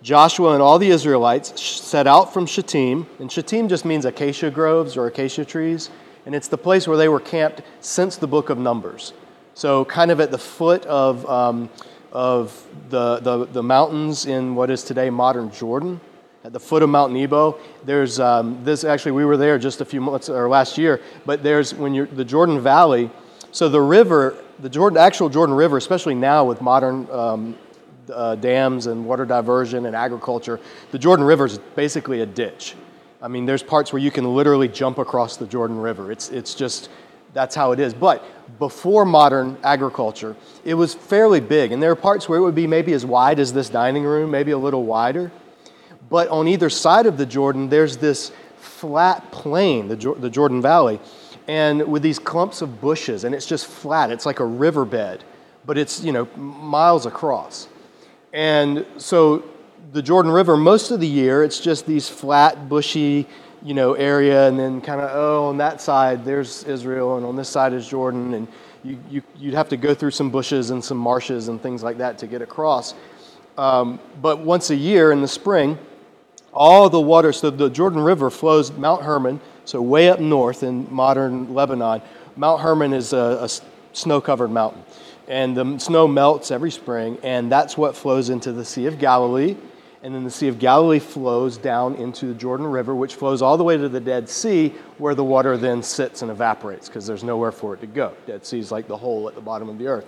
Joshua 0.02 0.54
and 0.54 0.62
all 0.62 0.80
the 0.80 0.88
Israelites 0.88 1.62
set 1.62 2.08
out 2.08 2.34
from 2.34 2.46
Shittim, 2.46 3.06
and 3.20 3.30
Shittim 3.30 3.68
just 3.68 3.84
means 3.84 4.04
acacia 4.04 4.50
groves 4.50 4.96
or 4.96 5.06
acacia 5.06 5.44
trees, 5.44 5.88
and 6.26 6.34
it's 6.34 6.48
the 6.48 6.58
place 6.58 6.88
where 6.88 6.96
they 6.96 7.08
were 7.08 7.20
camped 7.20 7.62
since 7.78 8.16
the 8.16 8.26
book 8.26 8.50
of 8.50 8.58
Numbers. 8.58 9.12
So, 9.54 9.84
kind 9.84 10.10
of 10.10 10.20
at 10.20 10.32
the 10.32 10.38
foot 10.38 10.84
of 10.86 11.24
um, 11.28 11.68
of 12.12 12.66
the, 12.88 13.18
the, 13.18 13.46
the, 13.46 13.62
mountains 13.62 14.26
in 14.26 14.54
what 14.54 14.70
is 14.70 14.82
today 14.82 15.10
modern 15.10 15.50
Jordan, 15.50 16.00
at 16.44 16.52
the 16.52 16.60
foot 16.60 16.82
of 16.82 16.88
Mount 16.88 17.12
Nebo. 17.12 17.58
There's 17.84 18.18
um, 18.18 18.62
this, 18.64 18.84
actually, 18.84 19.12
we 19.12 19.24
were 19.24 19.36
there 19.36 19.58
just 19.58 19.80
a 19.80 19.84
few 19.84 20.00
months, 20.00 20.28
or 20.28 20.48
last 20.48 20.78
year, 20.78 21.00
but 21.26 21.42
there's 21.42 21.74
when 21.74 21.94
you're 21.94 22.06
the 22.06 22.24
Jordan 22.24 22.60
Valley. 22.60 23.10
So 23.52 23.68
the 23.68 23.80
river, 23.80 24.36
the 24.58 24.68
Jordan, 24.68 24.98
actual 24.98 25.28
Jordan 25.28 25.54
River, 25.54 25.76
especially 25.76 26.14
now 26.14 26.44
with 26.44 26.60
modern 26.60 27.10
um, 27.10 27.58
uh, 28.12 28.34
dams 28.36 28.86
and 28.86 29.04
water 29.04 29.24
diversion 29.24 29.86
and 29.86 29.94
agriculture, 29.94 30.60
the 30.90 30.98
Jordan 30.98 31.26
River 31.26 31.46
is 31.46 31.58
basically 31.76 32.20
a 32.20 32.26
ditch. 32.26 32.74
I 33.20 33.28
mean, 33.28 33.46
there's 33.46 33.62
parts 33.62 33.92
where 33.92 34.00
you 34.00 34.10
can 34.10 34.24
literally 34.34 34.68
jump 34.68 34.98
across 34.98 35.36
the 35.36 35.46
Jordan 35.46 35.78
River. 35.78 36.12
It's, 36.12 36.30
it's 36.30 36.54
just 36.54 36.88
that's 37.38 37.54
how 37.54 37.70
it 37.70 37.78
is. 37.78 37.94
But 37.94 38.24
before 38.58 39.04
modern 39.04 39.58
agriculture, 39.62 40.34
it 40.64 40.74
was 40.74 40.92
fairly 40.92 41.38
big. 41.38 41.70
And 41.70 41.80
there 41.80 41.92
are 41.92 41.96
parts 41.96 42.28
where 42.28 42.40
it 42.40 42.42
would 42.42 42.56
be 42.56 42.66
maybe 42.66 42.92
as 42.94 43.06
wide 43.06 43.38
as 43.38 43.52
this 43.52 43.68
dining 43.68 44.02
room, 44.02 44.32
maybe 44.32 44.50
a 44.50 44.58
little 44.58 44.82
wider. 44.82 45.30
But 46.10 46.26
on 46.30 46.48
either 46.48 46.68
side 46.68 47.06
of 47.06 47.16
the 47.16 47.26
Jordan, 47.26 47.68
there's 47.68 47.98
this 47.98 48.32
flat 48.56 49.30
plain, 49.30 49.86
the, 49.86 50.16
the 50.18 50.28
Jordan 50.28 50.60
Valley, 50.60 50.98
and 51.46 51.86
with 51.86 52.02
these 52.02 52.18
clumps 52.18 52.60
of 52.60 52.80
bushes, 52.80 53.22
and 53.22 53.36
it's 53.36 53.46
just 53.46 53.66
flat. 53.66 54.10
It's 54.10 54.26
like 54.26 54.40
a 54.40 54.44
riverbed, 54.44 55.22
but 55.64 55.78
it's, 55.78 56.02
you 56.02 56.10
know, 56.10 56.26
miles 56.36 57.06
across. 57.06 57.68
And 58.32 58.84
so 58.96 59.44
the 59.92 60.02
Jordan 60.02 60.32
River, 60.32 60.56
most 60.56 60.90
of 60.90 60.98
the 60.98 61.06
year, 61.06 61.44
it's 61.44 61.60
just 61.60 61.86
these 61.86 62.08
flat, 62.08 62.68
bushy, 62.68 63.28
you 63.62 63.74
know, 63.74 63.94
area, 63.94 64.48
and 64.48 64.58
then 64.58 64.80
kind 64.80 65.00
of, 65.00 65.10
oh, 65.12 65.46
on 65.46 65.56
that 65.58 65.80
side, 65.80 66.24
there's 66.24 66.64
Israel, 66.64 67.16
and 67.16 67.26
on 67.26 67.36
this 67.36 67.48
side 67.48 67.72
is 67.72 67.86
Jordan, 67.86 68.34
and 68.34 68.48
you, 68.84 68.98
you, 69.10 69.22
you'd 69.36 69.54
have 69.54 69.68
to 69.70 69.76
go 69.76 69.94
through 69.94 70.12
some 70.12 70.30
bushes 70.30 70.70
and 70.70 70.84
some 70.84 70.98
marshes 70.98 71.48
and 71.48 71.60
things 71.60 71.82
like 71.82 71.98
that 71.98 72.18
to 72.18 72.26
get 72.26 72.42
across. 72.42 72.94
Um, 73.56 73.98
but 74.22 74.40
once 74.40 74.70
a 74.70 74.76
year 74.76 75.10
in 75.10 75.20
the 75.20 75.28
spring, 75.28 75.78
all 76.52 76.88
the 76.88 77.00
water, 77.00 77.32
so 77.32 77.50
the 77.50 77.68
Jordan 77.68 78.00
River 78.00 78.30
flows 78.30 78.70
Mount 78.72 79.02
Hermon, 79.02 79.40
so 79.64 79.82
way 79.82 80.08
up 80.08 80.20
north 80.20 80.62
in 80.62 80.92
modern 80.92 81.52
Lebanon. 81.52 82.00
Mount 82.36 82.60
Hermon 82.60 82.92
is 82.92 83.12
a, 83.12 83.38
a 83.42 83.48
snow 83.92 84.20
covered 84.20 84.50
mountain. 84.50 84.82
And 85.26 85.54
the 85.54 85.78
snow 85.78 86.08
melts 86.08 86.50
every 86.50 86.70
spring, 86.70 87.18
and 87.22 87.52
that's 87.52 87.76
what 87.76 87.94
flows 87.94 88.30
into 88.30 88.52
the 88.52 88.64
Sea 88.64 88.86
of 88.86 88.98
Galilee 88.98 89.56
and 90.02 90.14
then 90.14 90.22
the 90.22 90.30
Sea 90.30 90.48
of 90.48 90.58
Galilee 90.58 91.00
flows 91.00 91.58
down 91.58 91.96
into 91.96 92.26
the 92.26 92.34
Jordan 92.34 92.66
River, 92.66 92.94
which 92.94 93.16
flows 93.16 93.42
all 93.42 93.56
the 93.56 93.64
way 93.64 93.76
to 93.76 93.88
the 93.88 94.00
Dead 94.00 94.28
Sea, 94.28 94.72
where 94.98 95.14
the 95.14 95.24
water 95.24 95.56
then 95.56 95.82
sits 95.82 96.22
and 96.22 96.30
evaporates 96.30 96.88
because 96.88 97.06
there's 97.06 97.24
nowhere 97.24 97.50
for 97.50 97.74
it 97.74 97.80
to 97.80 97.86
go. 97.86 98.12
Dead 98.26 98.46
Sea 98.46 98.60
is 98.60 98.70
like 98.70 98.86
the 98.86 98.96
hole 98.96 99.28
at 99.28 99.34
the 99.34 99.40
bottom 99.40 99.68
of 99.68 99.78
the 99.78 99.88
earth. 99.88 100.06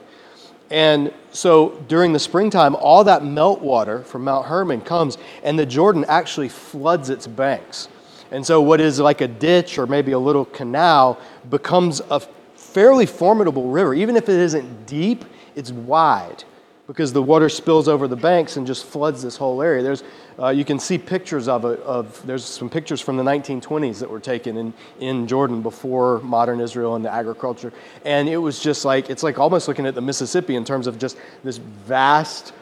And 0.70 1.12
so 1.32 1.70
during 1.88 2.12
the 2.12 2.20
springtime, 2.20 2.76
all 2.76 3.02
that 3.04 3.22
meltwater 3.22 4.04
from 4.04 4.22
Mount 4.22 4.46
Hermon 4.46 4.80
comes, 4.80 5.18
and 5.42 5.58
the 5.58 5.66
Jordan 5.66 6.04
actually 6.06 6.48
floods 6.48 7.10
its 7.10 7.26
banks. 7.26 7.88
And 8.30 8.46
so, 8.46 8.62
what 8.62 8.80
is 8.80 9.00
like 9.00 9.20
a 9.22 9.26
ditch 9.26 9.76
or 9.76 9.88
maybe 9.88 10.12
a 10.12 10.18
little 10.18 10.44
canal 10.44 11.18
becomes 11.48 12.00
a 12.10 12.20
fairly 12.54 13.06
formidable 13.06 13.70
river. 13.70 13.92
Even 13.92 14.14
if 14.14 14.28
it 14.28 14.36
isn't 14.36 14.86
deep, 14.86 15.24
it's 15.56 15.72
wide 15.72 16.44
because 16.90 17.12
the 17.12 17.22
water 17.22 17.48
spills 17.48 17.86
over 17.86 18.08
the 18.08 18.16
banks 18.16 18.56
and 18.56 18.66
just 18.66 18.84
floods 18.84 19.22
this 19.22 19.36
whole 19.36 19.62
area. 19.62 19.80
There's, 19.80 20.02
uh, 20.40 20.48
you 20.48 20.64
can 20.64 20.80
see 20.80 20.98
pictures 20.98 21.46
of 21.46 21.64
it. 21.64 21.78
Of 21.80 22.20
there's 22.26 22.44
some 22.44 22.68
pictures 22.68 23.00
from 23.00 23.16
the 23.16 23.22
1920s 23.22 24.00
that 24.00 24.10
were 24.10 24.18
taken 24.18 24.56
in, 24.56 24.74
in 24.98 25.28
Jordan 25.28 25.62
before 25.62 26.18
modern 26.18 26.58
Israel 26.58 26.96
and 26.96 27.04
the 27.04 27.12
agriculture, 27.12 27.72
and 28.04 28.28
it 28.28 28.38
was 28.38 28.58
just 28.58 28.84
like 28.84 29.08
it's 29.08 29.22
like 29.22 29.38
almost 29.38 29.68
looking 29.68 29.86
at 29.86 29.94
the 29.94 30.00
Mississippi 30.00 30.56
in 30.56 30.64
terms 30.64 30.88
of 30.88 30.98
just 30.98 31.16
this 31.44 31.58
vast, 31.58 32.52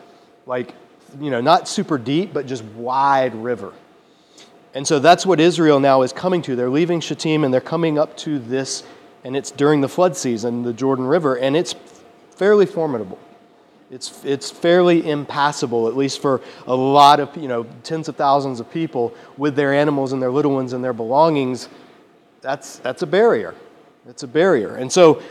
like 0.44 0.75
you 1.18 1.30
know, 1.30 1.40
not 1.40 1.66
super 1.66 1.97
deep, 1.97 2.35
but 2.35 2.47
just 2.47 2.62
wide 2.64 3.35
river. 3.35 3.73
And 4.75 4.87
so 4.87 4.99
that's 4.99 5.25
what 5.25 5.40
Israel 5.40 5.80
now 5.80 6.02
is 6.02 6.12
coming 6.12 6.42
to. 6.42 6.54
They're 6.54 6.68
leaving 6.68 7.00
Shittim 7.00 7.44
and 7.44 7.54
they're 7.54 7.62
coming 7.62 7.99
up 7.99 8.14
to 8.18 8.38
this, 8.38 8.82
and 9.25 9.35
it's 9.35 9.50
during 9.50 9.80
the 9.80 9.88
flood 9.88 10.18
season, 10.18 10.64
the 10.64 10.75
Jordan 10.75 11.06
River, 11.06 11.38
and 11.38 11.56
it's 11.56 11.75
fairly 12.32 12.66
formidable. 12.66 13.18
It's, 13.90 14.23
it's 14.25 14.50
fairly 14.50 15.09
impassable, 15.09 15.88
at 15.88 15.97
least 15.97 16.21
for 16.21 16.42
a 16.66 16.75
lot 16.75 17.21
of, 17.21 17.35
you 17.37 17.49
know, 17.49 17.64
tens 17.83 18.09
of 18.09 18.16
thousands 18.16 18.61
of 18.61 18.71
people 18.71 19.14
with 19.38 19.57
their 19.57 19.73
animals 19.73 20.12
and 20.12 20.21
their 20.21 20.30
little 20.30 20.52
ones 20.52 20.75
and 20.75 20.85
their 20.85 20.92
belongings. 20.92 21.68
That's, 22.42 22.78
that's 22.80 23.02
a 23.02 23.07
barrier. 23.07 23.54
It's 24.07 24.23
a 24.23 24.28
barrier. 24.28 24.76
And 24.76 24.92
so, 24.92 25.23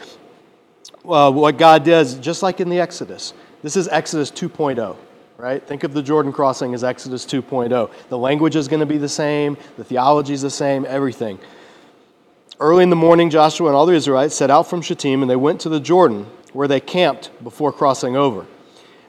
uh, 1.06 1.32
what 1.32 1.58
God 1.58 1.84
does, 1.84 2.16
just 2.16 2.42
like 2.42 2.60
in 2.60 2.70
the 2.70 2.80
Exodus, 2.80 3.34
this 3.62 3.76
is 3.76 3.88
Exodus 3.88 4.32
2.0, 4.32 4.96
right? 5.38 5.66
Think 5.66 5.84
of 5.84 5.94
the 5.94 6.02
Jordan 6.02 6.32
crossing 6.32 6.74
as 6.74 6.84
Exodus 6.84 7.26
2.0. 7.26 7.92
The 8.10 8.18
language 8.18 8.56
is 8.56 8.68
going 8.68 8.80
to 8.80 8.86
be 8.86 8.98
the 8.98 9.10
same, 9.10 9.58
the 9.78 9.84
theology 9.84 10.34
is 10.34 10.42
the 10.42 10.50
same, 10.50 10.86
everything. 10.86 11.40
Early 12.60 12.82
in 12.82 12.90
the 12.90 12.96
morning, 12.96 13.30
Joshua 13.30 13.68
and 13.68 13.76
all 13.76 13.86
the 13.86 13.94
Israelites 13.94 14.34
set 14.34 14.50
out 14.50 14.68
from 14.68 14.82
Shittim 14.82 15.22
and 15.22 15.30
they 15.30 15.36
went 15.36 15.62
to 15.62 15.70
the 15.70 15.80
Jordan 15.80 16.26
where 16.54 16.68
they 16.68 16.80
camped 16.80 17.30
before 17.44 17.72
crossing 17.72 18.16
over. 18.16 18.48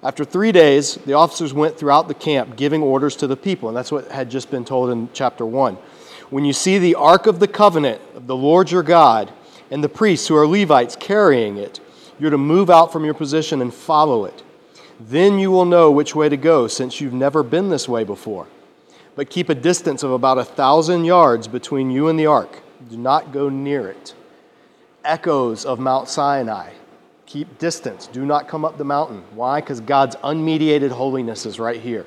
After 0.03 0.23
three 0.23 0.53
days, 0.53 0.97
the 0.97 1.15
officers 1.15 1.55
went 1.55 1.79
throughout 1.79 2.09
the 2.09 2.15
camp 2.15 2.57
giving 2.57 2.83
orders 2.83 3.17
to 3.17 3.27
the 3.27 3.39
people, 3.39 3.69
and 3.69 3.77
that's 3.77 3.91
what 3.91 4.11
had 4.11 4.31
just 4.31 4.51
been 4.51 4.67
told 4.67 4.91
in 4.91 5.09
chapter 5.15 5.47
1. 5.47 5.77
When 6.29 6.45
you 6.45 6.53
see 6.53 6.79
the 6.79 6.97
Ark 6.97 7.27
of 7.27 7.41
the 7.41 7.49
Covenant 7.49 8.03
of 8.15 8.27
the 8.27 8.37
Lord 8.37 8.71
your 8.71 8.83
God 8.83 9.33
and 9.71 9.83
the 9.83 9.89
priests 9.89 10.29
who 10.29 10.37
are 10.37 10.47
Levites 10.47 10.95
carrying 10.95 11.57
it, 11.57 11.81
you're 12.19 12.31
to 12.31 12.37
move 12.37 12.69
out 12.69 12.93
from 12.93 13.07
your 13.07 13.15
position 13.15 13.63
and 13.63 13.73
follow 13.73 14.27
it. 14.27 14.43
Then 15.01 15.39
you 15.39 15.51
will 15.51 15.65
know 15.65 15.91
which 15.91 16.15
way 16.15 16.29
to 16.29 16.37
go, 16.37 16.69
since 16.69 17.01
you've 17.01 17.15
never 17.15 17.43
been 17.43 17.71
this 17.71 17.89
way 17.89 18.05
before. 18.05 18.47
But 19.17 19.31
keep 19.31 19.49
a 19.49 19.55
distance 19.55 20.03
of 20.03 20.11
about 20.11 20.37
a 20.37 20.45
thousand 20.45 21.07
yards 21.07 21.49
between 21.49 21.91
you 21.91 22.09
and 22.09 22.19
the 22.19 22.27
ark. 22.27 22.61
Do 22.91 22.97
not 22.97 23.33
go 23.33 23.49
near 23.49 23.89
it. 23.89 24.15
Echoes 25.05 25.65
of 25.65 25.79
Mount 25.79 26.09
Sinai 26.09 26.73
Keep 27.29 27.59
distance. 27.59 28.07
Do 28.07 28.25
not 28.25 28.49
come 28.49 28.65
up 28.65 28.79
the 28.79 28.85
mountain. 28.85 29.23
Why? 29.35 29.61
Because 29.61 29.81
God's 29.81 30.17
unmediated 30.17 30.89
holiness 30.89 31.45
is 31.45 31.61
right 31.61 31.79
here. 31.79 32.07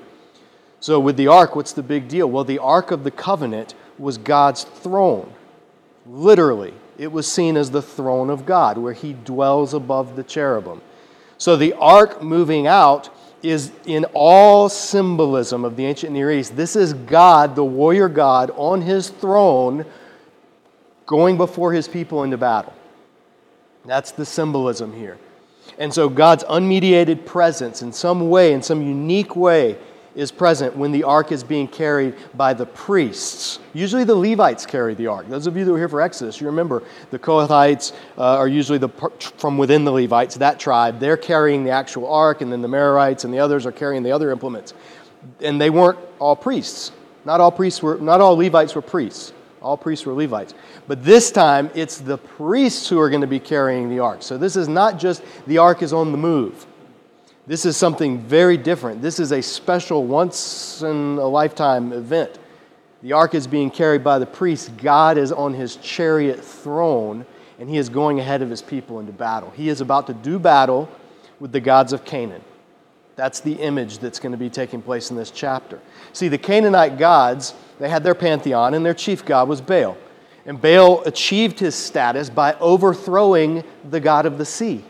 So, 0.80 1.00
with 1.00 1.16
the 1.16 1.28
ark, 1.28 1.56
what's 1.56 1.74
the 1.74 1.84
big 1.84 2.08
deal? 2.08 2.28
Well, 2.28 2.44
the 2.44 2.58
ark 2.58 2.90
of 2.90 3.04
the 3.04 3.12
covenant 3.12 3.76
was 4.00 4.18
God's 4.18 4.64
throne. 4.64 5.32
Literally, 6.08 6.74
it 6.98 7.12
was 7.12 7.32
seen 7.32 7.56
as 7.56 7.70
the 7.70 7.84
throne 7.84 8.32
of 8.32 8.48
God, 8.48 8.80
where 8.80 8.94
he 8.94 9.14
dwells 9.14 9.76
above 9.76 10.16
the 10.16 10.24
cherubim. 10.24 10.82
So, 11.38 11.56
the 11.56 11.74
ark 11.74 12.24
moving 12.24 12.66
out 12.66 13.12
is 13.44 13.72
in 13.86 14.06
all 14.16 14.70
symbolism 14.70 15.64
of 15.64 15.76
the 15.76 15.86
ancient 15.86 16.14
Near 16.14 16.32
East. 16.32 16.56
This 16.56 16.76
is 16.76 16.94
God, 16.94 17.56
the 17.56 17.64
warrior 17.64 18.10
God, 18.10 18.50
on 18.56 18.82
his 18.82 19.10
throne, 19.10 19.86
going 21.06 21.38
before 21.38 21.74
his 21.74 21.88
people 21.88 22.24
into 22.24 22.38
battle. 22.38 22.74
That's 23.86 24.12
the 24.12 24.26
symbolism 24.26 24.94
here. 24.94 25.18
And 25.78 25.94
so 25.94 26.10
God's 26.10 26.44
unmediated 26.46 27.26
presence 27.26 27.82
in 27.82 27.92
some 27.92 28.30
way, 28.30 28.54
in 28.54 28.62
some 28.62 28.82
unique 28.82 29.36
way, 29.36 29.78
is 30.14 30.32
present 30.32 30.76
when 30.76 30.92
the 30.92 31.04
ark 31.04 31.32
is 31.32 31.44
being 31.44 31.68
carried 31.68 32.16
by 32.36 32.54
the 32.54 32.66
priests. 32.66 33.60
Usually 33.74 34.04
the 34.04 34.16
Levites 34.16 34.66
carry 34.66 34.94
the 34.94 35.08
ark. 35.08 35.30
Those 35.30 35.48
of 35.48 35.56
you 35.56 35.64
that 35.64 35.72
were 35.72 35.78
here 35.78 35.88
for 35.88 36.02
Exodus, 36.02 36.42
you 36.42 36.48
remember 36.48 36.84
the 37.12 37.20
Kohathites 37.20 37.94
uh, 38.18 38.38
are 38.38 38.48
usually 38.48 38.78
the, 38.78 38.90
from 39.38 39.58
within 39.58 39.86
the 39.86 39.92
Levites, 39.92 40.36
that 40.36 40.60
tribe. 40.60 41.00
They're 41.00 41.18
carrying 41.18 41.64
the 41.64 41.72
actual 41.72 42.12
ark, 42.12 42.42
and 42.42 42.52
then 42.52 42.62
the 42.62 42.68
Merarites 42.68 43.24
and 43.24 43.34
the 43.34 43.40
others 43.40 43.66
are 43.66 43.72
carrying 43.72 44.04
the 44.04 44.12
other 44.12 44.32
implements. 44.32 44.74
And 45.40 45.62
they 45.62 45.70
weren't 45.70 46.00
all 46.20 46.36
priests. 46.36 46.92
Not 47.24 47.40
all 47.40 47.52
priests 47.52 47.82
were, 47.82 47.98
not 47.98 48.20
all 48.20 48.36
Levites 48.36 48.76
were 48.76 48.82
priests. 48.82 49.32
All 49.62 49.78
priests 49.78 50.06
were 50.06 50.14
Levites. 50.14 50.54
But 50.88 51.04
this 51.04 51.32
time, 51.32 51.70
it's 51.76 52.00
the 52.00 52.18
priests 52.18 52.90
who 52.90 53.00
are 53.00 53.10
going 53.10 53.22
to 53.22 53.28
be 53.28 53.40
carrying 53.40 53.90
the 53.90 54.00
ark. 54.00 54.24
So 54.24 54.38
this 54.38 54.56
is 54.56 54.68
not 54.68 54.98
just 54.98 55.24
the 55.46 55.60
ark 55.60 55.82
is 55.84 55.94
on 55.94 56.12
the 56.12 56.18
move. 56.18 56.66
This 57.48 57.66
is 57.66 57.78
something 57.78 58.20
very 58.20 58.58
different. 58.58 59.02
This 59.02 59.20
is 59.20 59.32
a 59.32 59.42
special, 59.42 60.06
once 60.06 60.82
in 60.82 61.18
a 61.18 61.28
lifetime 61.28 61.92
event. 61.92 62.40
The 63.02 63.14
ark 63.14 63.34
is 63.34 63.48
being 63.48 63.72
carried 63.72 64.04
by 64.04 64.20
the 64.20 64.26
priests. 64.26 64.70
God 64.70 65.18
is 65.18 65.32
on 65.32 65.54
his 65.54 65.76
chariot 65.78 66.44
throne, 66.44 67.26
and 67.60 67.70
he 67.70 67.78
is 67.78 67.90
going 67.90 68.20
ahead 68.20 68.42
of 68.42 68.50
his 68.50 68.62
people 68.62 69.00
into 69.00 69.12
battle. 69.12 69.52
He 69.52 69.70
is 69.70 69.82
about 69.82 70.08
to 70.08 70.14
do 70.14 70.40
battle 70.40 70.90
with 71.40 71.52
the 71.52 71.60
gods 71.60 71.94
of 71.94 72.06
Canaan. 72.06 72.44
That's 73.16 73.40
the 73.40 73.54
image 73.54 74.00
that's 74.00 74.20
going 74.20 74.32
to 74.32 74.38
be 74.38 74.50
taking 74.50 74.82
place 74.82 75.12
in 75.12 75.18
this 75.18 75.32
chapter. 75.32 75.80
See, 76.14 76.28
the 76.28 76.38
Canaanite 76.38 76.98
gods, 76.98 77.54
they 77.80 77.90
had 77.90 78.04
their 78.04 78.16
pantheon, 78.16 78.74
and 78.74 78.86
their 78.86 78.94
chief 78.94 79.26
god 79.26 79.50
was 79.50 79.62
Baal. 79.62 79.98
And 80.46 80.60
Baal 80.60 81.04
achieved 81.04 81.60
his 81.60 81.76
status 81.76 82.30
by 82.30 82.56
overthrowing 82.56 83.64
the 83.90 84.00
god 84.00 84.26
of 84.26 84.38
the 84.38 84.46
sea. 84.46 84.84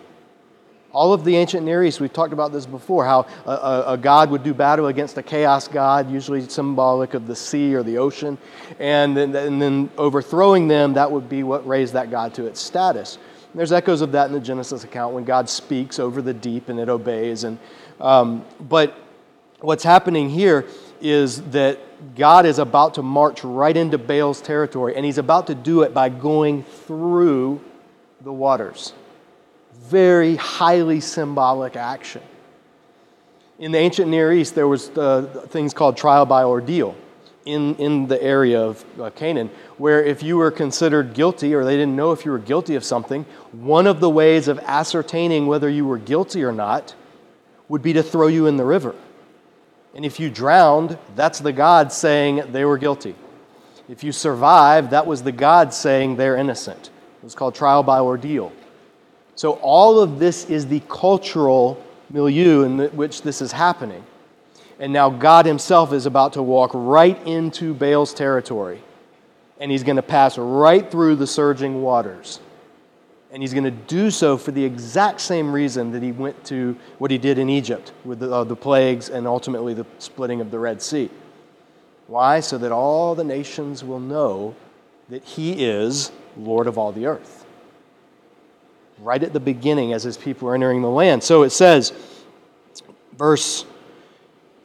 All 0.94 1.14
of 1.14 1.24
the 1.24 1.38
ancient 1.38 1.66
Near 1.66 1.84
East, 1.84 2.02
we've 2.02 2.12
talked 2.12 2.34
about 2.34 2.52
this 2.52 2.66
before, 2.66 3.06
how 3.06 3.26
a, 3.46 3.52
a, 3.52 3.84
a, 3.94 3.98
god 3.98 4.30
would 4.30 4.44
do 4.44 4.54
battle 4.54 4.88
against 4.88 5.18
a 5.18 5.24
chaos 5.24 5.66
god, 5.68 6.12
usually 6.12 6.48
symbolic 6.50 7.14
of 7.14 7.28
the 7.28 7.36
sea 7.36 7.74
or 7.74 7.82
the 7.82 7.98
ocean, 7.98 8.38
and 8.78 9.16
then, 9.16 9.34
and 9.34 9.62
then 9.62 9.90
overthrowing 9.98 10.68
them, 10.68 10.94
that 10.94 11.10
would 11.10 11.30
be 11.30 11.44
what 11.44 11.66
raised 11.66 11.94
that 11.94 12.12
god 12.12 12.34
to 12.34 12.46
its 12.46 12.60
status. 12.60 13.18
There's 13.54 13.72
echoes 13.72 14.02
of 14.02 14.14
that 14.14 14.28
in 14.28 14.34
the 14.34 14.40
Genesis 14.40 14.84
account 14.84 15.14
when 15.14 15.26
God 15.26 15.50
speaks 15.50 16.00
over 16.00 16.22
the 16.22 16.34
deep 16.34 16.70
and 16.70 16.80
it 16.80 16.88
obeys. 16.88 17.44
And, 17.44 17.60
um, 18.00 18.46
but 18.60 18.98
what's 19.60 19.84
happening 19.84 20.30
here 20.30 20.66
is 21.02 21.42
that 21.52 21.80
God 22.16 22.46
is 22.46 22.60
about 22.60 22.94
to 22.96 23.04
march 23.04 23.44
right 23.44 23.76
into 23.76 23.98
Baal's 23.98 24.42
territory, 24.42 24.96
and 24.96 25.06
he's 25.06 25.18
about 25.18 25.48
to 25.48 25.56
do 25.56 25.82
it 25.82 25.94
by 25.94 26.10
going 26.10 26.64
through 26.64 27.62
the 28.22 28.32
waters. 28.32 28.94
Very 29.74 30.36
highly 30.36 31.00
symbolic 31.00 31.76
action. 31.76 32.22
In 33.60 33.72
the 33.72 33.78
ancient 33.78 34.10
Near 34.10 34.32
East, 34.32 34.56
there 34.56 34.68
was 34.68 34.90
uh, 34.90 35.46
things 35.50 35.74
called 35.74 35.98
trial 35.98 36.26
by 36.26 36.44
ordeal 36.44 36.96
in, 37.46 37.76
in 37.76 38.08
the 38.08 38.22
area 38.22 38.62
of 38.62 38.84
uh, 39.00 39.10
Canaan, 39.12 39.50
where 39.78 40.04
if 40.04 40.22
you 40.22 40.38
were 40.38 40.52
considered 40.52 41.14
guilty 41.14 41.54
or 41.54 41.64
they 41.64 41.76
didn't 41.76 41.96
know 41.96 42.12
if 42.12 42.26
you 42.26 42.32
were 42.32 42.40
guilty 42.40 42.76
of 42.76 42.84
something, 42.84 43.26
one 43.52 43.88
of 43.88 44.00
the 44.00 44.10
ways 44.10 44.48
of 44.48 44.60
ascertaining 44.60 45.48
whether 45.48 45.70
you 45.70 45.86
were 45.86 45.98
guilty 45.98 46.44
or 46.44 46.52
not 46.52 46.96
would 47.68 47.82
be 47.82 47.94
to 47.94 48.04
throw 48.04 48.28
you 48.28 48.48
in 48.48 48.58
the 48.58 48.66
river. 48.66 48.96
And 49.94 50.06
if 50.06 50.20
you 50.20 50.30
drowned, 50.30 50.98
that's 51.16 51.40
the 51.40 51.52
God 51.52 51.92
saying 51.92 52.52
they 52.52 52.66
were 52.66 52.78
guilty. 52.78 53.16
If 53.90 54.04
you 54.04 54.12
survived, 54.12 54.92
that 54.92 55.06
was 55.06 55.24
the 55.24 55.32
God 55.32 55.74
saying 55.74 56.16
they're 56.16 56.38
innocent. 56.38 56.90
It 57.18 57.24
was 57.24 57.36
called 57.36 57.56
trial 57.56 57.84
by 57.84 58.00
ordeal. 58.00 58.54
So, 59.36 59.54
all 59.54 60.00
of 60.00 60.20
this 60.20 60.50
is 60.50 60.68
the 60.68 60.82
cultural 60.88 61.84
milieu 62.10 62.64
in 62.64 62.80
which 62.96 63.22
this 63.22 63.42
is 63.42 63.52
happening. 63.52 64.04
And 64.82 64.92
now, 64.92 65.12
God 65.12 65.46
Himself 65.46 65.94
is 65.94 66.08
about 66.08 66.34
to 66.34 66.44
walk 66.44 66.72
right 66.74 67.18
into 67.28 67.74
Baal's 67.74 68.14
territory. 68.14 68.82
And 69.60 69.72
He's 69.72 69.84
going 69.84 69.96
to 69.96 70.02
pass 70.02 70.38
right 70.40 70.90
through 70.90 71.18
the 71.18 71.28
surging 71.28 71.84
waters. 71.84 72.40
And 73.32 73.42
he's 73.42 73.54
going 73.54 73.64
to 73.64 73.72
do 73.72 74.12
so 74.12 74.38
for 74.38 74.52
the 74.52 74.64
exact 74.64 75.22
same 75.22 75.54
reason 75.54 75.92
that 75.92 76.04
he 76.04 76.12
went 76.12 76.44
to 76.46 76.78
what 76.98 77.12
he 77.12 77.18
did 77.18 77.40
in 77.40 77.50
Egypt 77.50 77.94
with 78.04 78.20
the, 78.20 78.30
uh, 78.30 78.44
the 78.44 78.58
plagues 78.58 79.10
and 79.10 79.26
ultimately 79.26 79.74
the 79.74 79.86
splitting 80.00 80.42
of 80.42 80.52
the 80.52 80.60
Red 80.60 80.82
Sea. 80.82 81.10
Why? 82.08 82.42
So 82.42 82.58
that 82.58 82.74
all 82.74 83.16
the 83.16 83.24
nations 83.24 83.86
will 83.86 84.02
know 84.02 84.54
that 85.08 85.24
he 85.24 85.64
is 85.64 86.12
Lord 86.36 86.68
of 86.68 86.78
all 86.78 86.92
the 86.92 87.06
earth. 87.06 87.46
Right 89.00 89.24
at 89.24 89.32
the 89.32 89.40
beginning, 89.40 89.94
as 89.94 90.04
his 90.04 90.18
people 90.18 90.50
are 90.50 90.56
entering 90.56 90.82
the 90.82 90.90
land. 90.90 91.24
So 91.24 91.44
it 91.44 91.52
says, 91.52 91.94
verse 93.18 93.66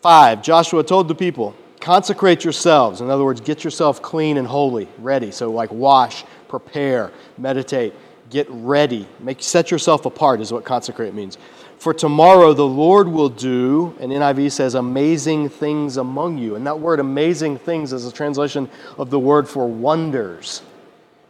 5 0.02 0.42
Joshua 0.42 0.82
told 0.84 1.08
the 1.08 1.14
people, 1.14 1.54
Consecrate 1.80 2.42
yourselves. 2.42 3.00
In 3.00 3.10
other 3.10 3.24
words, 3.24 3.40
get 3.40 3.62
yourself 3.62 4.02
clean 4.02 4.38
and 4.38 4.46
holy, 4.46 4.88
ready. 4.98 5.30
So, 5.30 5.50
like, 5.52 5.70
wash, 5.70 6.24
prepare, 6.48 7.12
meditate 7.38 7.94
Get 8.30 8.48
ready. 8.50 9.06
Make, 9.20 9.42
set 9.42 9.70
yourself 9.70 10.04
apart, 10.04 10.40
is 10.40 10.52
what 10.52 10.64
consecrate 10.64 11.14
means. 11.14 11.38
For 11.78 11.94
tomorrow 11.94 12.54
the 12.54 12.66
Lord 12.66 13.06
will 13.06 13.28
do, 13.28 13.94
and 14.00 14.10
NIV 14.10 14.50
says, 14.50 14.74
amazing 14.74 15.48
things 15.48 15.96
among 15.96 16.38
you. 16.38 16.56
And 16.56 16.66
that 16.66 16.80
word 16.80 16.98
amazing 16.98 17.58
things 17.58 17.92
is 17.92 18.04
a 18.06 18.12
translation 18.12 18.68
of 18.98 19.10
the 19.10 19.18
word 19.18 19.48
for 19.48 19.68
wonders. 19.68 20.62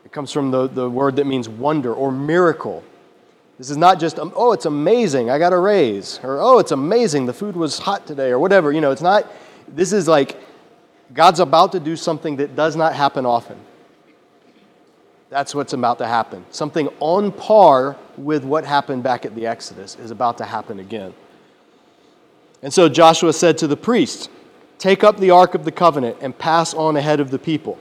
It 0.05 0.13
comes 0.13 0.33
from 0.33 0.51
the, 0.51 0.69
the 0.69 0.89
word 0.89 1.17
that 1.17 1.27
means 1.27 1.49
wonder 1.49 1.93
or 1.93 2.11
miracle. 2.11 2.83
This 3.59 3.71
is 3.71 3.77
not 3.77 3.99
just, 3.99 4.19
um, 4.19 4.33
oh, 4.37 4.53
it's 4.53 4.67
amazing, 4.67 5.31
I 5.31 5.39
got 5.39 5.53
a 5.53 5.59
raise, 5.59 6.21
or 6.23 6.41
oh, 6.41 6.59
it's 6.59 6.73
amazing, 6.73 7.25
the 7.25 7.33
food 7.33 7.57
was 7.57 7.79
hot 7.79 8.07
today, 8.07 8.29
or 8.29 8.39
whatever. 8.39 8.71
You 8.71 8.83
know, 8.83 8.91
it's 8.91 9.03
not, 9.03 9.31
this 9.67 9.93
is 9.93 10.07
like 10.07 10.37
God's 11.15 11.41
about 11.41 11.73
to 11.73 11.81
do 11.81 11.97
something 11.97 12.37
that 12.37 12.55
does 12.55 12.77
not 12.77 12.95
happen 12.95 13.25
often. 13.25 13.59
That's 15.31 15.55
what's 15.55 15.73
about 15.73 15.99
to 15.99 16.07
happen. 16.07 16.45
Something 16.51 16.89
on 17.01 17.33
par 17.33 17.97
with 18.17 18.45
what 18.45 18.65
happened 18.65 19.03
back 19.03 19.25
at 19.25 19.35
the 19.35 19.47
Exodus 19.47 19.97
is 19.97 20.11
about 20.11 20.39
to 20.39 20.45
happen 20.45 20.79
again. 20.79 21.15
And 22.63 22.73
so 22.73 22.89
Joshua 22.89 23.33
said 23.33 23.59
to 23.59 23.67
the 23.67 23.77
priests, 23.77 24.29
Take 24.79 25.03
up 25.03 25.19
the 25.19 25.31
Ark 25.31 25.55
of 25.55 25.65
the 25.65 25.73
Covenant 25.73 26.19
and 26.21 26.37
pass 26.37 26.75
on 26.75 26.97
ahead 26.97 27.19
of 27.19 27.31
the 27.31 27.39
people. 27.39 27.79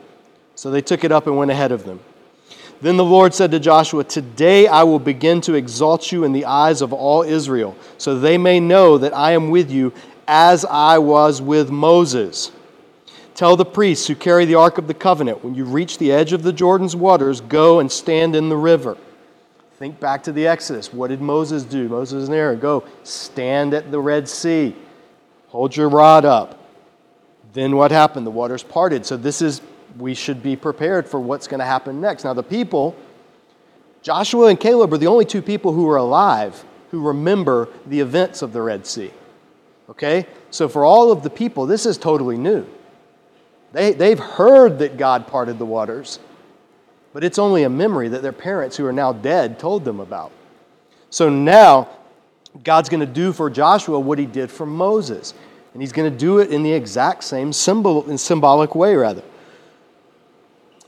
So 0.56 0.72
they 0.72 0.82
took 0.82 1.04
it 1.04 1.12
up 1.12 1.28
and 1.28 1.38
went 1.38 1.52
ahead 1.52 1.72
of 1.72 1.84
them. 1.84 2.00
Then 2.82 2.98
the 2.98 3.06
Lord 3.06 3.34
said 3.34 3.52
to 3.52 3.60
Joshua, 3.60 4.04
Today 4.04 4.68
I 4.68 4.84
will 4.84 5.00
begin 5.00 5.42
to 5.42 5.54
exalt 5.54 6.12
you 6.12 6.24
in 6.24 6.34
the 6.34 6.46
eyes 6.46 6.82
of 6.82 6.94
all 6.94 7.24
Israel, 7.24 7.76
so 7.98 8.20
they 8.20 8.38
may 8.38 8.60
know 8.60 8.98
that 8.98 9.16
I 9.16 9.32
am 9.32 9.50
with 9.50 9.72
you 9.72 9.94
as 10.28 10.66
I 10.66 10.98
was 10.98 11.42
with 11.42 11.70
Moses. 11.70 12.52
Tell 13.34 13.56
the 13.56 13.66
priests 13.66 14.08
who 14.08 14.16
carry 14.16 14.46
the 14.46 14.56
Ark 14.56 14.78
of 14.78 14.88
the 14.88 14.94
Covenant, 14.94 15.44
when 15.44 15.56
you 15.56 15.66
reach 15.66 15.98
the 15.98 16.12
edge 16.12 16.32
of 16.34 16.44
the 16.44 16.54
Jordan's 16.54 16.96
waters, 16.96 17.42
go 17.42 17.80
and 17.80 17.92
stand 17.92 18.36
in 18.36 18.50
the 18.50 18.58
river. 18.58 18.98
Think 19.78 20.00
back 20.00 20.24
to 20.24 20.32
the 20.32 20.48
Exodus. 20.48 20.94
What 20.94 21.10
did 21.10 21.20
Moses 21.20 21.64
do? 21.64 21.90
Moses 21.90 22.28
and 22.28 22.36
Aaron 22.36 22.60
go 22.60 22.86
stand 23.04 23.74
at 23.74 23.92
the 23.92 24.00
Red 24.00 24.30
Sea, 24.30 24.74
hold 25.50 25.76
your 25.76 25.90
rod 25.90 26.24
up. 26.24 26.62
Then 27.52 27.76
what 27.76 27.92
happened? 27.92 28.26
The 28.26 28.32
waters 28.32 28.64
parted. 28.64 29.06
So 29.06 29.18
this 29.18 29.42
is 29.42 29.62
we 29.98 30.14
should 30.14 30.44
be 30.44 30.56
prepared 30.56 31.08
for 31.08 31.20
what's 31.20 31.48
going 31.48 31.60
to 31.60 31.66
happen 31.66 32.02
next. 32.02 32.24
Now, 32.24 32.34
the 32.34 32.44
people, 32.44 32.96
Joshua 34.02 34.48
and 34.48 34.60
Caleb 34.60 34.94
are 34.94 34.98
the 34.98 35.08
only 35.08 35.26
two 35.26 35.42
people 35.42 35.74
who 35.74 35.90
are 35.90 35.98
alive 35.98 36.64
who 36.92 37.02
remember 37.02 37.70
the 37.88 38.00
events 38.00 38.42
of 38.42 38.54
the 38.54 38.62
Red 38.62 38.86
Sea. 38.86 39.12
Okay? 39.90 40.26
So, 40.52 40.68
for 40.68 40.86
all 40.86 41.12
of 41.12 41.24
the 41.24 41.30
people, 41.30 41.66
this 41.66 41.86
is 41.86 41.98
totally 41.98 42.38
new. 42.38 42.66
They, 43.74 43.94
they've 43.94 44.20
heard 44.20 44.80
that 44.80 44.98
God 44.98 45.28
parted 45.28 45.60
the 45.60 45.66
waters, 45.66 46.20
but 47.14 47.24
it's 47.24 47.40
only 47.40 47.64
a 47.64 47.70
memory 47.70 48.08
that 48.10 48.22
their 48.22 48.32
parents, 48.32 48.78
who 48.78 48.86
are 48.86 48.94
now 48.94 49.12
dead, 49.12 49.60
told 49.60 49.84
them 49.84 50.00
about. 50.00 50.32
So 51.10 51.30
now, 51.30 51.90
God's 52.64 52.90
going 52.90 53.02
to 53.02 53.06
do 53.06 53.34
for 53.34 53.50
Joshua 53.50 54.00
what 54.00 54.18
he 54.18 54.26
did 54.26 54.50
for 54.50 54.66
Moses. 54.66 55.34
And 55.74 55.82
he's 55.82 55.92
going 55.92 56.10
to 56.10 56.18
do 56.18 56.40
it 56.40 56.52
in 56.52 56.64
the 56.64 56.72
exact 56.72 57.26
same 57.26 57.52
symbol, 57.52 58.10
in 58.10 58.18
symbolic 58.18 58.76
way, 58.76 58.96
rather. 58.96 59.24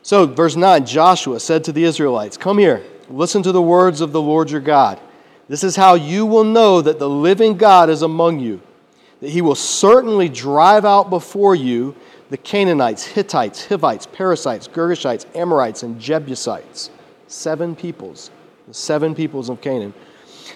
So, 0.07 0.25
verse 0.25 0.55
9 0.55 0.85
Joshua 0.85 1.37
said 1.37 1.65
to 1.65 1.73
the 1.73 1.83
Israelites, 1.83 2.37
Come 2.37 2.59
here, 2.59 2.81
listen 3.09 3.43
to 3.43 3.51
the 3.51 3.61
words 3.61 3.99
of 3.99 4.13
the 4.13 4.21
Lord 4.21 4.49
your 4.49 4.61
God. 4.61 5.01
This 5.49 5.65
is 5.65 5.75
how 5.75 5.95
you 5.95 6.25
will 6.25 6.45
know 6.45 6.81
that 6.81 6.97
the 6.97 7.09
living 7.09 7.57
God 7.57 7.89
is 7.89 8.03
among 8.03 8.39
you, 8.39 8.61
that 9.19 9.31
he 9.31 9.41
will 9.41 9.53
certainly 9.53 10.29
drive 10.29 10.85
out 10.85 11.09
before 11.09 11.55
you 11.55 11.93
the 12.29 12.37
Canaanites, 12.37 13.03
Hittites, 13.03 13.67
Hivites, 13.67 14.05
Perizzites, 14.05 14.69
Girgashites, 14.69 15.25
Amorites, 15.35 15.83
and 15.83 15.99
Jebusites. 15.99 16.89
Seven 17.27 17.75
peoples, 17.75 18.31
the 18.65 18.73
seven 18.73 19.13
peoples 19.13 19.49
of 19.49 19.59
Canaan. 19.59 19.93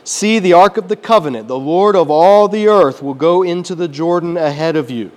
See 0.06 0.40
the 0.40 0.54
ark 0.54 0.78
of 0.78 0.88
the 0.88 0.96
covenant, 0.96 1.50
the 1.50 1.60
Lord 1.60 1.98
of 1.98 2.10
all 2.10 2.48
the 2.48 2.70
earth 2.70 3.04
will 3.04 3.14
go 3.14 3.44
into 3.44 3.76
the 3.76 3.90
Jordan 3.90 4.38
ahead 4.38 4.78
of 4.78 4.90
you. 4.90 5.12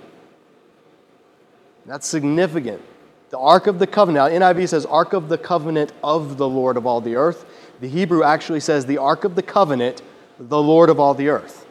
That's 1.85 2.05
significant. 2.05 2.81
The 3.35 3.41
Ark 3.41 3.67
of 3.67 3.79
the 3.79 3.87
Covenant. 3.87 4.33
Now, 4.33 4.53
NIV 4.53 4.69
says 4.69 4.85
Ark 4.85 5.11
of 5.11 5.27
the 5.27 5.37
Covenant 5.37 5.91
of 6.01 6.37
the 6.37 6.47
Lord 6.47 6.77
of 6.77 6.87
all 6.87 7.01
the 7.01 7.17
earth. 7.17 7.45
The 7.81 7.89
Hebrew 7.89 8.23
actually 8.23 8.61
says 8.61 8.85
the 8.85 8.97
Ark 8.97 9.25
of 9.25 9.35
the 9.35 9.43
Covenant, 9.43 10.01
the 10.39 10.61
Lord 10.61 10.89
of 10.89 11.01
all 11.01 11.13
the 11.13 11.27
earth. 11.27 11.67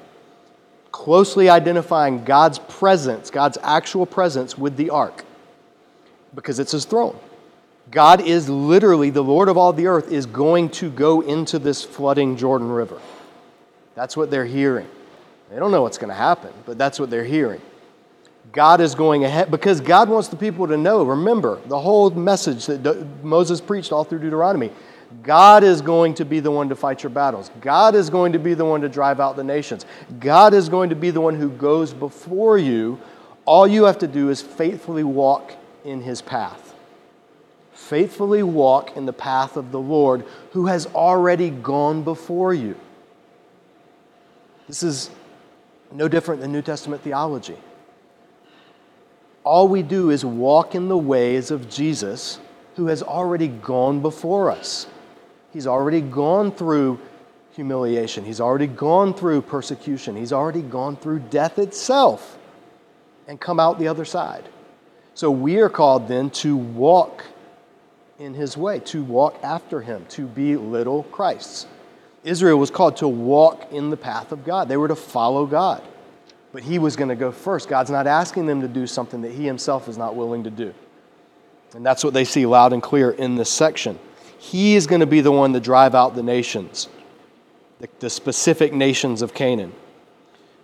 Closely 0.92 1.48
identifying 1.48 2.22
God's 2.22 2.59
presence, 2.59 3.31
God's 3.31 3.57
actual 3.62 4.05
presence 4.05 4.59
with 4.59 4.77
the 4.77 4.90
Ark, 4.90 5.24
because 6.35 6.59
it's 6.59 6.72
his 6.72 6.85
throne. 6.85 7.18
God 7.90 8.20
is 8.20 8.50
literally, 8.50 9.09
the 9.09 9.24
Lord 9.24 9.48
of 9.48 9.57
all 9.57 9.72
the 9.72 9.87
earth, 9.87 10.12
is 10.12 10.27
going 10.27 10.68
to 10.68 10.90
go 10.90 11.22
into 11.22 11.59
this 11.59 11.83
flooding 11.83 12.37
Jordan 12.37 12.68
River. 12.68 13.00
That's 13.94 14.18
what 14.18 14.31
they're 14.31 14.44
hearing. 14.44 14.88
They 15.48 15.57
don't 15.59 15.70
know 15.70 15.81
what's 15.81 15.96
going 15.96 16.11
to 16.11 16.14
happen, 16.14 16.53
but 16.66 16.77
that's 16.77 17.00
what 17.00 17.09
they're 17.09 17.24
hearing. 17.24 17.62
God 18.52 18.80
is 18.80 18.94
going 18.94 19.24
ahead 19.24 19.50
because 19.50 19.80
God 19.80 20.09
wants 20.09 20.28
the 20.28 20.37
people 20.37 20.68
to 20.68 20.76
know. 20.76 21.02
Remember 21.02 21.61
the 21.66 21.78
whole 21.78 22.11
message 22.11 22.66
that 22.66 23.24
Moses 23.24 23.61
preached 23.61 23.92
all 23.92 24.04
through 24.04 24.20
Deuteronomy. 24.20 24.70
God 25.22 25.64
is 25.64 25.80
going 25.80 26.14
to 26.14 26.24
be 26.24 26.40
the 26.40 26.50
one 26.50 26.68
to 26.68 26.76
fight 26.76 27.02
your 27.02 27.11
battles. 27.11 27.50
God 27.61 27.94
is 27.94 28.11
going 28.11 28.33
to 28.33 28.38
be 28.38 28.54
the 28.54 28.64
one 28.64 28.80
to 28.80 28.88
drive 28.88 29.20
out 29.20 29.37
the 29.37 29.44
nations. 29.44 29.87
God 30.18 30.54
is 30.54 30.68
going 30.68 30.90
to 30.90 30.96
be 30.96 31.11
the 31.11 31.20
one 31.20 31.35
who 31.37 31.50
goes 31.50 31.92
before 31.94 32.59
you. 32.59 33.00
All 33.44 33.66
you 33.66 33.85
have 33.85 33.98
to 33.98 34.07
do 34.07 34.30
is 34.30 34.40
faithfully 34.40 35.04
walk 35.04 35.54
in 35.85 36.00
his 36.02 36.20
path. 36.20 36.74
Faithfully 37.72 38.42
walk 38.42 38.96
in 38.96 39.07
the 39.07 39.12
path 39.12 39.57
of 39.57 39.72
the 39.72 39.80
Lord 39.80 40.24
who 40.52 40.66
has 40.66 40.87
already 40.87 41.50
gone 41.50 42.02
before 42.02 42.54
you. 42.54 42.76
This 44.66 44.83
is 44.83 45.11
no 45.92 46.09
different 46.09 46.40
than 46.40 46.52
New 46.52 46.62
Testament 46.62 47.02
theology 47.02 47.57
all 49.44 49.68
we 49.68 49.83
do 49.83 50.11
is 50.11 50.24
walk 50.24 50.74
in 50.74 50.88
the 50.88 50.96
ways 50.96 51.50
of 51.50 51.68
Jesus, 51.68 52.40
who 52.76 52.87
has 52.87 53.02
already 53.02 53.48
gone 53.48 54.00
before 54.00 54.50
us. 54.50 54.87
He's 55.52 55.66
already 55.66 56.00
gone 56.00 56.50
through 56.50 56.98
humiliation, 57.52 58.24
he's 58.24 58.40
already 58.40 58.66
gone 58.66 59.14
through 59.14 59.42
persecution, 59.42 60.16
he's 60.16 60.33
already 60.33 60.62
gone 60.62 60.96
through 60.96 61.20
death 61.20 61.59
itself 61.59 62.37
and 63.28 63.40
come 63.40 63.61
out 63.61 63.78
the 63.78 63.87
other 63.87 64.04
side. 64.04 64.48
So 65.14 65.30
we 65.30 65.61
are 65.61 65.68
called 65.68 66.09
then 66.09 66.30
to 66.30 66.57
walk 66.57 67.24
in 68.18 68.35
his 68.35 68.57
way, 68.57 68.80
to 68.80 69.04
walk 69.04 69.38
after 69.44 69.80
him, 69.80 70.04
to 70.09 70.26
be 70.26 70.57
little 70.57 71.04
Christs. 71.04 71.66
Israel 72.24 72.59
was 72.59 72.70
called 72.70 72.96
to 72.96 73.09
walk 73.09 73.70
in 73.70 73.90
the 73.90 73.96
path 73.96 74.33
of 74.33 74.44
God. 74.44 74.68
They 74.68 74.76
were 74.76 74.88
to 74.88 74.96
follow 74.96 75.46
God 75.46 75.83
but 76.54 76.62
he 76.62 76.78
was 76.78 76.94
going 76.94 77.08
to 77.08 77.16
go 77.16 77.32
first. 77.32 77.68
God's 77.68 77.90
not 77.90 78.06
asking 78.06 78.46
them 78.46 78.60
to 78.60 78.68
do 78.68 78.86
something 78.86 79.22
that 79.22 79.32
he 79.32 79.44
himself 79.44 79.88
is 79.88 79.98
not 79.98 80.14
willing 80.14 80.44
to 80.44 80.50
do. 80.50 80.72
And 81.74 81.84
that's 81.84 82.04
what 82.04 82.14
they 82.14 82.24
see 82.24 82.46
loud 82.46 82.72
and 82.72 82.80
clear 82.80 83.10
in 83.10 83.34
this 83.34 83.50
section. 83.50 83.98
He 84.38 84.76
is 84.76 84.86
going 84.86 85.00
to 85.00 85.06
be 85.06 85.20
the 85.20 85.32
one 85.32 85.52
to 85.54 85.58
drive 85.58 85.96
out 85.96 86.14
the 86.14 86.22
nations, 86.22 86.88
the, 87.80 87.88
the 87.98 88.08
specific 88.08 88.72
nations 88.72 89.20
of 89.20 89.34
Canaan. 89.34 89.72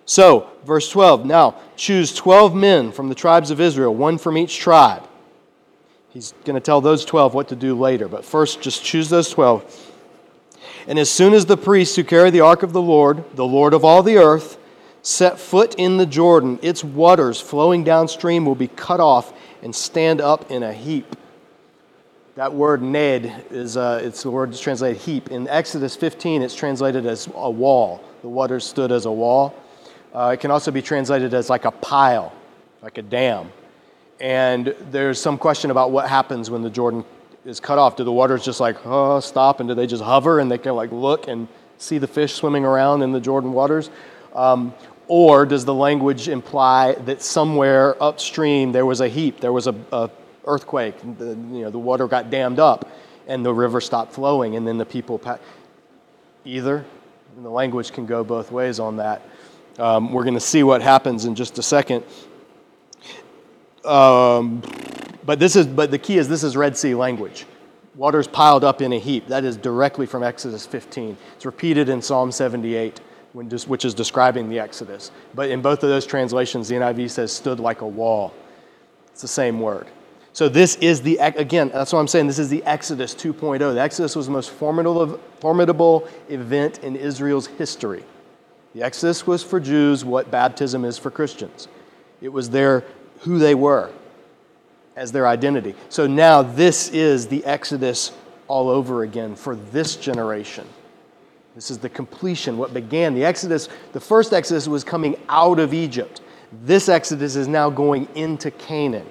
So, 0.06 0.48
verse 0.64 0.88
12 0.88 1.26
now 1.26 1.56
choose 1.74 2.14
12 2.14 2.54
men 2.54 2.92
from 2.92 3.08
the 3.08 3.14
tribes 3.16 3.50
of 3.50 3.60
Israel, 3.60 3.92
one 3.92 4.16
from 4.16 4.38
each 4.38 4.58
tribe. 4.58 5.02
He's 6.10 6.34
going 6.44 6.54
to 6.54 6.60
tell 6.60 6.80
those 6.80 7.04
12 7.04 7.34
what 7.34 7.48
to 7.48 7.56
do 7.56 7.76
later, 7.76 8.06
but 8.06 8.24
first 8.24 8.60
just 8.60 8.84
choose 8.84 9.08
those 9.08 9.28
12. 9.30 9.92
And 10.86 11.00
as 11.00 11.10
soon 11.10 11.34
as 11.34 11.46
the 11.46 11.56
priests 11.56 11.96
who 11.96 12.04
carry 12.04 12.30
the 12.30 12.42
ark 12.42 12.62
of 12.62 12.72
the 12.72 12.80
Lord, 12.80 13.24
the 13.34 13.44
Lord 13.44 13.74
of 13.74 13.84
all 13.84 14.04
the 14.04 14.18
earth, 14.18 14.56
set 15.02 15.38
foot 15.38 15.74
in 15.76 15.96
the 15.96 16.06
Jordan, 16.06 16.58
its 16.62 16.84
waters 16.84 17.40
flowing 17.40 17.84
downstream 17.84 18.44
will 18.44 18.54
be 18.54 18.68
cut 18.68 19.00
off 19.00 19.32
and 19.62 19.74
stand 19.74 20.20
up 20.20 20.50
in 20.50 20.62
a 20.62 20.72
heap. 20.72 21.16
That 22.36 22.54
word 22.54 22.80
ned 22.80 23.44
is 23.50 23.76
uh, 23.76 24.00
it's 24.02 24.22
the 24.22 24.30
word 24.30 24.50
that's 24.50 24.60
translated 24.60 25.00
heap. 25.02 25.30
In 25.30 25.48
Exodus 25.48 25.96
15, 25.96 26.42
it's 26.42 26.54
translated 26.54 27.04
as 27.04 27.28
a 27.34 27.50
wall. 27.50 28.02
The 28.22 28.28
waters 28.28 28.64
stood 28.64 28.92
as 28.92 29.04
a 29.04 29.12
wall. 29.12 29.54
Uh, 30.14 30.30
it 30.34 30.40
can 30.40 30.50
also 30.50 30.70
be 30.70 30.82
translated 30.82 31.34
as 31.34 31.50
like 31.50 31.64
a 31.64 31.70
pile, 31.70 32.32
like 32.82 32.98
a 32.98 33.02
dam. 33.02 33.50
And 34.20 34.74
there's 34.90 35.20
some 35.20 35.38
question 35.38 35.70
about 35.70 35.90
what 35.90 36.08
happens 36.08 36.50
when 36.50 36.62
the 36.62 36.70
Jordan 36.70 37.04
is 37.44 37.58
cut 37.58 37.78
off. 37.78 37.96
Do 37.96 38.04
the 38.04 38.12
waters 38.12 38.44
just 38.44 38.60
like 38.60 38.76
oh, 38.86 39.20
stop, 39.20 39.60
and 39.60 39.68
do 39.68 39.74
they 39.74 39.86
just 39.86 40.02
hover 40.02 40.40
and 40.40 40.50
they 40.50 40.58
can 40.58 40.74
like 40.74 40.92
look 40.92 41.28
and 41.28 41.48
see 41.78 41.98
the 41.98 42.06
fish 42.06 42.34
swimming 42.34 42.64
around 42.64 43.02
in 43.02 43.12
the 43.12 43.20
Jordan 43.20 43.52
waters? 43.52 43.90
Um, 44.34 44.74
or 45.08 45.44
does 45.44 45.64
the 45.64 45.74
language 45.74 46.28
imply 46.28 46.92
that 46.92 47.20
somewhere 47.20 48.00
upstream 48.00 48.70
there 48.70 48.86
was 48.86 49.00
a 49.00 49.08
heap, 49.08 49.40
there 49.40 49.52
was 49.52 49.66
a, 49.66 49.74
a 49.92 50.08
earthquake, 50.44 50.96
the, 51.18 51.30
you 51.30 51.62
know, 51.62 51.70
the 51.70 51.78
water 51.78 52.06
got 52.06 52.30
dammed 52.30 52.58
up, 52.58 52.88
and 53.26 53.44
the 53.44 53.52
river 53.52 53.80
stopped 53.80 54.12
flowing, 54.12 54.56
and 54.56 54.66
then 54.66 54.78
the 54.78 54.86
people 54.86 55.18
pa- 55.18 55.38
either. 56.44 56.84
And 57.36 57.44
the 57.44 57.50
language 57.50 57.92
can 57.92 58.06
go 58.06 58.24
both 58.24 58.50
ways 58.52 58.80
on 58.80 58.96
that. 58.96 59.22
Um, 59.78 60.12
we're 60.12 60.24
going 60.24 60.34
to 60.34 60.40
see 60.40 60.62
what 60.62 60.82
happens 60.82 61.24
in 61.24 61.34
just 61.34 61.58
a 61.58 61.62
second. 61.62 62.04
Um, 63.84 64.62
but 65.24 65.38
this 65.38 65.56
is 65.56 65.66
but 65.66 65.90
the 65.90 65.98
key 65.98 66.18
is 66.18 66.28
this 66.28 66.42
is 66.42 66.56
Red 66.56 66.76
Sea 66.76 66.94
language. 66.94 67.46
Waters 67.94 68.26
piled 68.26 68.62
up 68.62 68.82
in 68.82 68.92
a 68.92 68.98
heap. 68.98 69.26
That 69.28 69.44
is 69.44 69.56
directly 69.56 70.06
from 70.06 70.22
Exodus 70.22 70.66
15. 70.66 71.16
It's 71.36 71.46
repeated 71.46 71.88
in 71.88 72.02
Psalm 72.02 72.30
78 72.30 73.00
which 73.32 73.84
is 73.84 73.94
describing 73.94 74.48
the 74.48 74.58
Exodus. 74.58 75.10
But 75.34 75.50
in 75.50 75.62
both 75.62 75.82
of 75.82 75.88
those 75.88 76.06
translations, 76.06 76.68
the 76.68 76.76
NIV 76.76 77.10
says 77.10 77.32
stood 77.32 77.60
like 77.60 77.80
a 77.80 77.86
wall. 77.86 78.34
It's 79.12 79.22
the 79.22 79.28
same 79.28 79.60
word. 79.60 79.86
So 80.32 80.48
this 80.48 80.76
is 80.76 81.02
the 81.02 81.18
again, 81.18 81.70
that's 81.70 81.92
what 81.92 81.98
I'm 81.98 82.08
saying. 82.08 82.28
This 82.28 82.38
is 82.38 82.48
the 82.48 82.62
Exodus 82.64 83.14
2.0. 83.14 83.74
The 83.74 83.80
Exodus 83.80 84.14
was 84.14 84.26
the 84.26 84.32
most 84.32 84.50
formidable, 84.50 85.18
formidable 85.40 86.08
event 86.28 86.78
in 86.84 86.94
Israel's 86.96 87.46
history. 87.46 88.04
The 88.74 88.82
Exodus 88.82 89.26
was 89.26 89.42
for 89.42 89.58
Jews 89.58 90.04
what 90.04 90.30
baptism 90.30 90.84
is 90.84 90.98
for 90.98 91.10
Christians. 91.10 91.66
It 92.20 92.28
was 92.28 92.50
their 92.50 92.84
who 93.20 93.38
they 93.38 93.54
were 93.54 93.90
as 94.96 95.10
their 95.12 95.26
identity. 95.26 95.74
So 95.88 96.06
now 96.06 96.42
this 96.42 96.90
is 96.90 97.26
the 97.26 97.44
Exodus 97.44 98.12
all 98.46 98.68
over 98.68 99.02
again 99.02 99.34
for 99.34 99.56
this 99.56 99.96
generation. 99.96 100.66
This 101.60 101.70
is 101.70 101.76
the 101.76 101.90
completion, 101.90 102.56
what 102.56 102.72
began. 102.72 103.12
The 103.12 103.22
Exodus, 103.22 103.68
the 103.92 104.00
first 104.00 104.32
Exodus 104.32 104.66
was 104.66 104.82
coming 104.82 105.20
out 105.28 105.58
of 105.58 105.74
Egypt. 105.74 106.22
This 106.64 106.88
Exodus 106.88 107.36
is 107.36 107.48
now 107.48 107.68
going 107.68 108.08
into 108.14 108.50
Canaan 108.50 109.06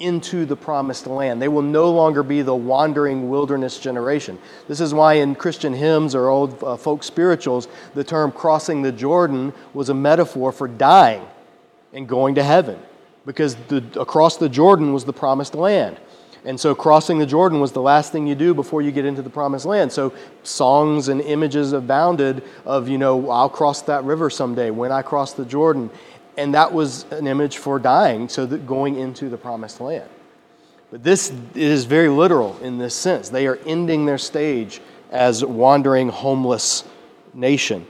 into 0.00 0.44
the 0.44 0.56
promised 0.56 1.06
land. 1.06 1.40
They 1.40 1.46
will 1.46 1.62
no 1.62 1.88
longer 1.92 2.24
be 2.24 2.42
the 2.42 2.52
wandering 2.52 3.28
wilderness 3.28 3.78
generation. 3.78 4.40
This 4.66 4.80
is 4.80 4.92
why 4.92 5.12
in 5.14 5.36
Christian 5.36 5.72
hymns 5.72 6.16
or 6.16 6.30
old 6.30 6.60
uh, 6.64 6.76
folk 6.76 7.04
spirituals, 7.04 7.68
the 7.94 8.02
term 8.02 8.32
crossing 8.32 8.82
the 8.82 8.90
Jordan 8.90 9.52
was 9.72 9.88
a 9.88 9.94
metaphor 9.94 10.50
for 10.50 10.66
dying 10.66 11.24
and 11.92 12.08
going 12.08 12.34
to 12.34 12.42
heaven 12.42 12.76
because 13.24 13.54
the, 13.68 13.84
across 14.00 14.36
the 14.36 14.48
Jordan 14.48 14.92
was 14.92 15.04
the 15.04 15.12
promised 15.12 15.54
land. 15.54 16.00
And 16.44 16.58
so 16.58 16.74
crossing 16.74 17.18
the 17.18 17.26
Jordan 17.26 17.60
was 17.60 17.70
the 17.70 17.82
last 17.82 18.10
thing 18.10 18.26
you 18.26 18.34
do 18.34 18.52
before 18.52 18.82
you 18.82 18.90
get 18.90 19.04
into 19.04 19.22
the 19.22 19.30
promised 19.30 19.64
land. 19.64 19.92
So 19.92 20.12
songs 20.42 21.06
and 21.06 21.20
images 21.20 21.72
abounded 21.72 22.42
of, 22.64 22.88
you 22.88 22.98
know, 22.98 23.30
I'll 23.30 23.48
cross 23.48 23.82
that 23.82 24.02
river 24.02 24.28
someday 24.28 24.70
when 24.70 24.90
I 24.90 25.02
cross 25.02 25.34
the 25.34 25.44
Jordan 25.44 25.88
and 26.36 26.54
that 26.54 26.72
was 26.72 27.04
an 27.10 27.26
image 27.26 27.58
for 27.58 27.78
dying, 27.78 28.28
so 28.28 28.46
that 28.46 28.66
going 28.66 28.96
into 28.96 29.28
the 29.28 29.36
promised 29.36 29.80
land. 29.80 30.08
But 30.90 31.02
this 31.02 31.32
is 31.54 31.84
very 31.84 32.08
literal 32.08 32.58
in 32.58 32.78
this 32.78 32.94
sense. 32.94 33.28
They 33.28 33.46
are 33.46 33.58
ending 33.66 34.06
their 34.06 34.18
stage 34.18 34.80
as 35.10 35.44
wandering, 35.44 36.08
homeless 36.08 36.84
nation. 37.34 37.86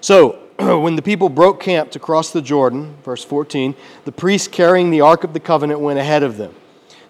So, 0.00 0.38
when 0.58 0.96
the 0.96 1.02
people 1.02 1.28
broke 1.28 1.60
camp 1.60 1.90
to 1.92 1.98
cross 1.98 2.32
the 2.32 2.42
Jordan, 2.42 2.96
verse 3.04 3.24
14, 3.24 3.74
the 4.04 4.12
priest 4.12 4.52
carrying 4.52 4.90
the 4.90 5.00
Ark 5.00 5.24
of 5.24 5.32
the 5.32 5.40
Covenant 5.40 5.80
went 5.80 5.98
ahead 5.98 6.22
of 6.22 6.36
them. 6.36 6.54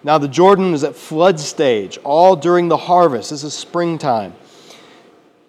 Now, 0.03 0.19
the 0.19 0.29
Jordan 0.29 0.73
is 0.73 0.83
at 0.85 0.97
flood 0.97 1.39
stage, 1.39 1.99
all 2.05 2.37
during 2.37 2.69
the 2.69 2.77
harvest. 2.77 3.31
This 3.31 3.45
is 3.45 3.53
springtime. 3.53 4.35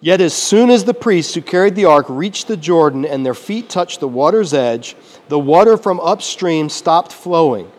Yet 0.00 0.20
as 0.20 0.34
soon 0.34 0.68
as 0.68 0.84
the 0.84 0.94
priests 0.94 1.34
who 1.34 1.40
carried 1.40 1.76
the 1.76 1.84
ark 1.84 2.06
reached 2.08 2.48
the 2.48 2.56
Jordan 2.56 3.04
and 3.04 3.24
their 3.24 3.34
feet 3.34 3.68
touched 3.68 4.00
the 4.00 4.08
water's 4.08 4.52
edge, 4.52 4.96
the 5.28 5.38
water 5.38 5.76
from 5.76 6.00
upstream 6.00 6.68
stopped 6.68 7.12
flowing. 7.12 7.70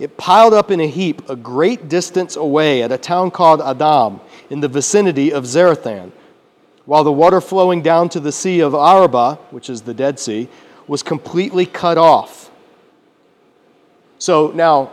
It 0.00 0.16
piled 0.16 0.52
up 0.52 0.72
in 0.72 0.80
a 0.80 0.88
heap 0.88 1.30
a 1.30 1.36
great 1.36 1.88
distance 1.88 2.34
away 2.34 2.82
at 2.82 2.90
a 2.90 2.98
town 2.98 3.30
called 3.30 3.62
Adam 3.62 4.20
in 4.50 4.58
the 4.60 4.68
vicinity 4.68 5.32
of 5.32 5.44
Zarethan, 5.44 6.10
while 6.84 7.04
the 7.04 7.12
water 7.12 7.40
flowing 7.40 7.80
down 7.80 8.08
to 8.10 8.20
the 8.20 8.32
Sea 8.32 8.58
of 8.58 8.74
Araba, 8.74 9.36
which 9.50 9.70
is 9.70 9.82
the 9.82 9.94
Dead 9.94 10.18
Sea, 10.18 10.48
was 10.88 11.04
completely 11.04 11.64
cut 11.64 11.96
off. 11.96 12.50
So 14.18 14.50
now, 14.50 14.90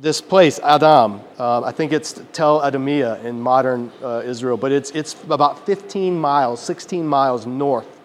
this 0.00 0.20
place, 0.20 0.58
Adam, 0.58 1.20
uh, 1.38 1.62
I 1.62 1.72
think 1.72 1.92
it's 1.92 2.20
Tel 2.32 2.60
Adamia 2.60 3.24
in 3.24 3.40
modern 3.40 3.90
uh, 4.02 4.22
Israel, 4.24 4.56
but 4.56 4.72
it's, 4.72 4.90
it's 4.90 5.16
about 5.24 5.64
15 5.64 6.18
miles, 6.18 6.60
16 6.60 7.06
miles 7.06 7.46
north 7.46 8.00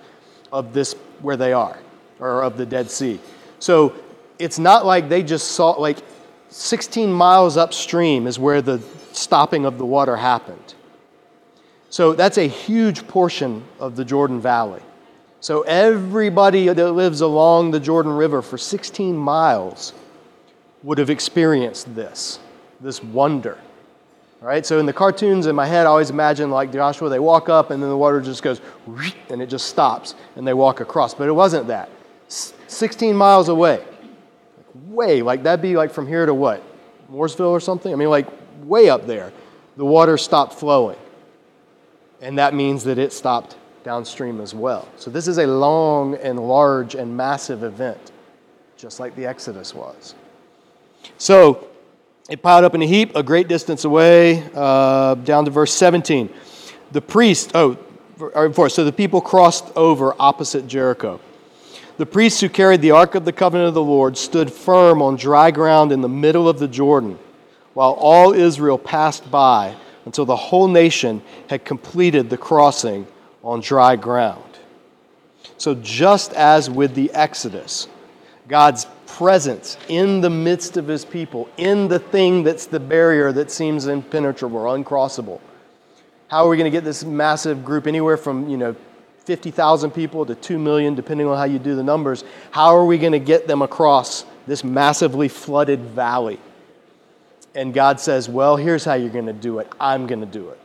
of 0.52 0.74
this, 0.74 0.94
where 1.22 1.38
they 1.38 1.54
are, 1.54 1.78
or 2.20 2.44
of 2.44 2.58
the 2.58 2.66
Dead 2.66 2.90
Sea. 2.90 3.20
So 3.60 3.94
it's 4.40 4.58
not 4.58 4.86
like 4.86 5.10
they 5.10 5.22
just 5.22 5.52
saw, 5.52 5.72
like 5.72 5.98
16 6.50 7.12
miles 7.12 7.58
upstream 7.58 8.26
is 8.26 8.40
where 8.40 8.62
the 8.62 8.80
stopping 9.12 9.66
of 9.66 9.78
the 9.78 9.86
water 9.86 10.16
happened. 10.16 10.74
So 11.90 12.14
that's 12.14 12.38
a 12.38 12.48
huge 12.48 13.06
portion 13.08 13.66
of 13.80 13.98
the 13.98 14.06
Jordan 14.06 14.40
Valley. 14.40 14.82
So 15.42 15.64
everybody 15.64 16.68
that 16.68 16.92
lives 16.94 17.20
along 17.20 17.72
the 17.72 17.80
Jordan 17.80 18.14
River 18.14 18.42
for 18.42 18.58
16 18.58 19.18
miles 19.18 19.94
would 20.84 20.98
have 20.98 21.10
experienced 21.10 21.94
this, 21.96 22.40
this 22.80 23.04
wonder. 23.04 23.58
Right? 24.40 24.66
So 24.66 24.80
in 24.80 24.88
the 24.88 24.94
cartoons 24.94 25.46
in 25.46 25.56
my 25.56 25.68
head, 25.68 25.86
I 25.86 25.90
always 25.90 26.10
imagine 26.10 26.50
like 26.50 26.74
Joshua, 26.74 27.10
they 27.10 27.20
walk 27.20 27.48
up 27.48 27.70
and 27.70 27.82
then 27.82 27.92
the 27.92 27.98
water 27.98 28.20
just 28.22 28.42
goes 28.42 28.60
and 29.30 29.40
it 29.40 29.48
just 29.48 29.68
stops 29.68 30.16
and 30.36 30.48
they 30.48 30.54
walk 30.54 30.80
across. 30.80 31.14
But 31.14 31.28
it 31.28 31.34
wasn't 31.34 31.68
that. 31.68 31.90
16 32.28 33.16
miles 33.16 33.50
away. 33.50 33.86
Way, 34.88 35.22
like 35.22 35.44
that'd 35.44 35.62
be 35.62 35.76
like 35.78 35.92
from 35.92 36.08
here 36.08 36.26
to 36.26 36.34
what? 36.34 36.64
Mooresville 37.12 37.52
or 37.52 37.60
something? 37.60 37.94
I 37.94 37.96
mean, 37.96 38.10
like 38.10 38.28
way 38.64 38.90
up 38.90 39.06
there. 39.06 39.32
The 39.78 39.86
water 39.86 40.18
stopped 40.18 40.56
flowing. 40.56 40.98
And 42.22 42.38
that 42.40 42.56
means 42.56 42.84
that 42.86 42.98
it 42.98 43.14
stopped 43.14 43.58
downstream 43.84 44.42
as 44.42 44.56
well. 44.56 44.88
So 44.98 45.12
this 45.12 45.28
is 45.28 45.38
a 45.38 45.46
long 45.46 46.16
and 46.16 46.40
large 46.40 46.96
and 46.96 47.16
massive 47.16 47.64
event, 47.64 48.12
just 48.78 49.00
like 49.00 49.16
the 49.16 49.26
Exodus 49.26 49.74
was. 49.74 50.16
So 51.18 51.68
it 52.30 52.42
piled 52.42 52.64
up 52.64 52.76
in 52.76 52.82
a 52.82 52.88
heap 52.88 53.16
a 53.16 53.24
great 53.24 53.48
distance 53.48 53.84
away, 53.84 54.50
uh, 54.56 55.16
down 55.16 55.46
to 55.46 55.52
verse 55.52 55.74
17. 55.74 56.30
The 56.92 57.02
priest, 57.02 57.52
oh, 57.56 57.78
so 58.18 58.84
the 58.84 58.94
people 58.96 59.22
crossed 59.22 59.66
over 59.76 60.16
opposite 60.20 60.68
Jericho. 60.68 61.20
The 61.98 62.06
priests 62.06 62.40
who 62.40 62.50
carried 62.50 62.82
the 62.82 62.92
Ark 62.92 63.16
of 63.16 63.26
the 63.26 63.32
Covenant 63.32 63.68
of 63.68 63.74
the 63.74 63.84
Lord 63.84 64.18
stood 64.18 64.52
firm 64.52 65.02
on 65.02 65.18
dry 65.18 65.52
ground 65.52 65.92
in 65.92 66.02
the 66.02 66.10
middle 66.10 66.48
of 66.48 66.58
the 66.58 66.68
Jordan, 66.68 67.20
while 67.74 67.92
all 67.92 68.34
Israel 68.34 68.78
passed 68.78 69.30
by 69.30 69.76
until 70.06 70.26
the 70.26 70.36
whole 70.36 70.68
nation 70.68 71.22
had 71.50 71.66
completed 71.66 72.30
the 72.30 72.38
crossing 72.38 73.06
on 73.44 73.60
dry 73.62 73.96
ground. 73.96 74.44
So, 75.58 75.76
just 75.76 76.34
as 76.34 76.70
with 76.70 76.96
the 76.96 77.12
Exodus, 77.12 77.88
God's 78.48 78.88
presence 79.18 79.78
in 79.88 80.22
the 80.22 80.30
midst 80.30 80.78
of 80.78 80.88
his 80.88 81.04
people, 81.06 81.50
in 81.58 81.88
the 81.88 82.00
thing 82.00 82.44
that's 82.44 82.66
the 82.66 82.80
barrier 82.80 83.32
that 83.32 83.52
seems 83.52 83.88
impenetrable 83.88 84.58
or 84.58 84.78
uncrossable. 84.78 85.40
How 86.28 86.46
are 86.46 86.50
we 86.50 86.58
going 86.58 86.72
to 86.72 86.76
get 86.76 86.86
this 86.86 87.04
massive 87.04 87.66
group, 87.66 87.88
anywhere 87.88 88.18
from, 88.18 88.48
you 88.48 88.58
know, 88.58 88.76
50,000 89.26 89.92
people 89.92 90.26
to 90.26 90.34
2 90.34 90.58
million, 90.58 90.96
depending 90.96 91.28
on 91.28 91.38
how 91.38 91.44
you 91.44 91.60
do 91.60 91.76
the 91.76 91.84
numbers? 91.84 92.24
How 92.52 92.76
are 92.76 92.86
we 92.86 92.98
going 92.98 93.12
to 93.12 93.20
get 93.20 93.48
them 93.48 93.62
across 93.62 94.26
this 94.48 94.64
massively 94.64 95.28
flooded 95.28 95.82
valley? 95.82 96.40
And 97.54 97.74
God 97.74 98.00
says, 98.00 98.30
Well, 98.30 98.56
here's 98.56 98.86
how 98.86 98.94
you're 98.94 99.10
going 99.10 99.26
to 99.26 99.34
do 99.34 99.60
it. 99.60 99.68
I'm 99.80 100.08
going 100.08 100.22
to 100.22 100.26
do 100.26 100.50
it. 100.50 100.60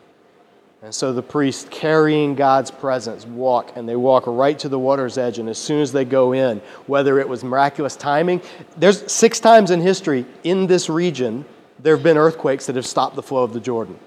And 0.87 0.95
so 0.95 1.13
the 1.13 1.21
priests, 1.21 1.67
carrying 1.69 2.37
God's 2.37 2.71
presence, 2.71 3.27
walk, 3.27 3.73
and 3.75 3.89
they 3.89 3.97
walk 3.97 4.23
right 4.29 4.57
to 4.61 4.69
the 4.69 4.79
water's 4.79 5.19
edge. 5.19 5.41
And 5.41 5.49
as 5.49 5.59
soon 5.59 5.81
as 5.81 5.91
they 5.91 6.05
go 6.05 6.33
in, 6.33 6.61
whether 6.87 7.19
it 7.19 7.29
was 7.29 7.43
miraculous 7.43 7.97
timing, 7.97 8.41
there's 8.77 9.11
six 9.11 9.41
times 9.41 9.73
in 9.73 9.81
history 9.81 10.25
in 10.45 10.69
this 10.69 10.89
region, 10.89 11.45
there 11.81 11.97
have 11.97 12.05
been 12.05 12.17
earthquakes 12.17 12.67
that 12.67 12.77
have 12.77 12.87
stopped 12.87 13.17
the 13.17 13.23
flow 13.25 13.43
of 13.43 13.53
the 13.53 13.59
Jordan. 13.59 13.99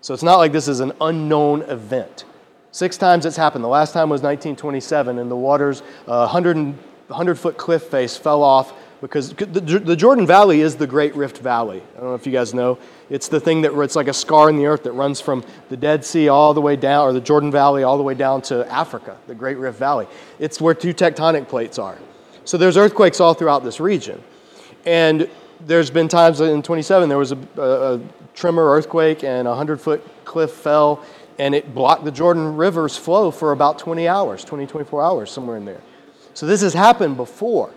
So 0.00 0.14
it's 0.14 0.22
not 0.22 0.36
like 0.36 0.52
this 0.52 0.68
is 0.68 0.80
an 0.80 0.92
unknown 1.02 1.60
event. 1.64 2.24
Six 2.72 2.96
times 2.96 3.26
it's 3.26 3.36
happened. 3.36 3.62
The 3.62 3.68
last 3.68 3.92
time 3.92 4.08
was 4.08 4.22
1927, 4.22 5.18
and 5.18 5.30
the 5.30 5.36
water's 5.36 5.82
uh, 6.06 6.26
100, 6.32 6.56
100 7.08 7.34
foot 7.34 7.58
cliff 7.58 7.82
face 7.82 8.16
fell 8.16 8.42
off 8.42 8.72
because 9.00 9.30
the, 9.34 9.96
Jordan 9.96 10.26
Valley 10.26 10.60
is 10.60 10.76
the 10.76 10.86
Great 10.86 11.14
Rift 11.14 11.38
Valley. 11.38 11.82
I 11.96 12.00
don't 12.00 12.08
know 12.08 12.14
if 12.14 12.26
you 12.26 12.32
guys 12.32 12.54
know. 12.54 12.78
It's 13.10 13.28
the 13.28 13.38
thing 13.38 13.62
that 13.62 13.78
it's 13.78 13.96
like 13.96 14.08
a 14.08 14.14
scar 14.14 14.48
in 14.48 14.56
the 14.56 14.66
earth 14.66 14.84
that 14.84 14.92
runs 14.92 15.20
from 15.20 15.44
the 15.68 15.76
Dead 15.76 16.04
Sea 16.04 16.28
all 16.28 16.54
the 16.54 16.60
way 16.60 16.76
down, 16.76 17.06
or 17.06 17.12
the 17.12 17.20
Jordan 17.20 17.50
Valley 17.50 17.82
all 17.82 17.96
the 17.96 18.02
way 18.02 18.14
down 18.14 18.42
to 18.42 18.70
Africa, 18.72 19.16
the 19.26 19.34
Great 19.34 19.58
Rift 19.58 19.78
Valley. 19.78 20.06
It's 20.38 20.60
where 20.60 20.74
two 20.74 20.94
tectonic 20.94 21.48
plates 21.48 21.78
are. 21.78 21.98
So 22.44 22.56
there's 22.56 22.76
earthquakes 22.76 23.20
all 23.20 23.34
throughout 23.34 23.64
this 23.64 23.80
region. 23.80 24.22
And 24.84 25.28
there's 25.60 25.90
been 25.90 26.08
times 26.08 26.40
in 26.40 26.62
27 26.62 27.08
there 27.08 27.18
was 27.18 27.32
a, 27.32 27.38
a, 27.56 27.94
a 27.94 28.00
tremor 28.34 28.64
earthquake 28.70 29.24
and 29.24 29.48
a 29.48 29.50
100 29.50 29.80
foot 29.80 30.04
cliff 30.24 30.52
fell 30.52 31.02
and 31.38 31.54
it 31.54 31.74
blocked 31.74 32.04
the 32.04 32.10
Jordan 32.10 32.56
River's 32.56 32.96
flow 32.96 33.30
for 33.30 33.52
about 33.52 33.78
20 33.78 34.08
hours, 34.08 34.44
20, 34.44 34.66
24 34.66 35.02
hours, 35.02 35.30
somewhere 35.30 35.56
in 35.56 35.64
there. 35.64 35.80
So 36.34 36.46
this 36.46 36.62
has 36.62 36.72
happened 36.72 37.16
before. 37.16 37.70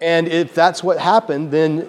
And 0.00 0.28
if 0.28 0.54
that's 0.54 0.82
what 0.82 0.98
happened, 0.98 1.50
then 1.50 1.88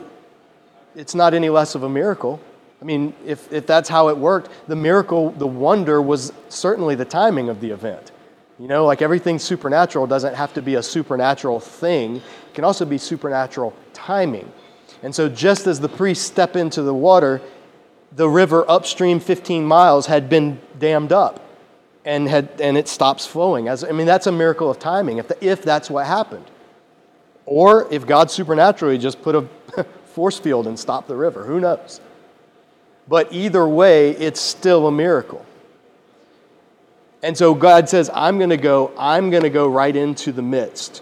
it's 0.96 1.14
not 1.14 1.34
any 1.34 1.50
less 1.50 1.76
of 1.76 1.84
a 1.84 1.90
miracle. 1.90 2.40
I 2.82 2.86
mean, 2.86 3.14
if, 3.26 3.52
if 3.52 3.66
that's 3.66 3.90
how 3.90 4.10
it 4.10 4.18
worked, 4.18 4.50
the 4.68 4.76
miracle, 4.76 5.32
the 5.32 5.48
wonder 5.48 6.02
was 6.02 6.32
certainly 6.50 6.96
the 6.96 7.06
timing 7.06 7.50
of 7.50 7.60
the 7.60 7.72
event. 7.72 8.12
You 8.60 8.68
know, 8.68 8.86
like 8.86 9.02
everything 9.02 9.40
supernatural 9.40 10.08
doesn't 10.08 10.36
have 10.36 10.54
to 10.54 10.62
be 10.62 10.76
a 10.76 10.84
supernatural 10.84 11.60
thing, 11.60 12.18
it 12.18 12.54
can 12.54 12.64
also 12.64 12.86
be 12.86 12.98
supernatural 12.98 13.76
timing. 13.94 14.52
And 15.04 15.14
so, 15.14 15.30
just 15.30 15.68
as 15.68 15.80
the 15.80 15.90
priests 15.90 16.26
step 16.26 16.56
into 16.56 16.82
the 16.82 16.94
water, 16.94 17.40
the 18.16 18.28
river 18.28 18.66
upstream 18.70 19.20
15 19.20 19.64
miles 19.64 20.08
had 20.08 20.28
been 20.28 20.60
dammed 20.80 21.12
up 21.12 21.40
and, 22.04 22.28
had, 22.28 22.50
and 22.60 22.78
it 22.78 22.88
stops 22.88 23.28
flowing. 23.28 23.68
As, 23.68 23.84
I 23.84 23.92
mean, 23.92 24.08
that's 24.08 24.26
a 24.26 24.32
miracle 24.32 24.72
of 24.72 24.80
timing 24.80 25.18
if, 25.18 25.28
the, 25.28 25.46
if 25.46 25.62
that's 25.62 25.90
what 25.90 26.08
happened. 26.08 26.46
Or 27.48 27.92
if 27.92 28.06
God 28.06 28.30
supernaturally 28.30 28.98
just 28.98 29.22
put 29.22 29.34
a 29.34 29.48
force 30.06 30.38
field 30.38 30.68
and 30.68 30.78
stopped 30.78 31.08
the 31.08 31.16
river. 31.16 31.46
Who 31.46 31.60
knows? 31.60 32.02
But 33.08 33.32
either 33.32 33.66
way, 33.66 34.12
it's 34.12 34.42
still 34.42 34.86
a 34.88 34.92
miracle. 34.92 35.46
And 37.24 37.38
so 37.38 37.56
God 37.56 37.88
says, 37.90 38.12
I'm 38.14 38.38
going 38.38 38.50
to 38.50 38.58
go, 38.58 38.92
I'm 38.98 39.30
going 39.30 39.44
to 39.44 39.50
go 39.50 39.68
right 39.68 39.96
into 39.96 40.32
the 40.32 40.42
midst 40.42 41.02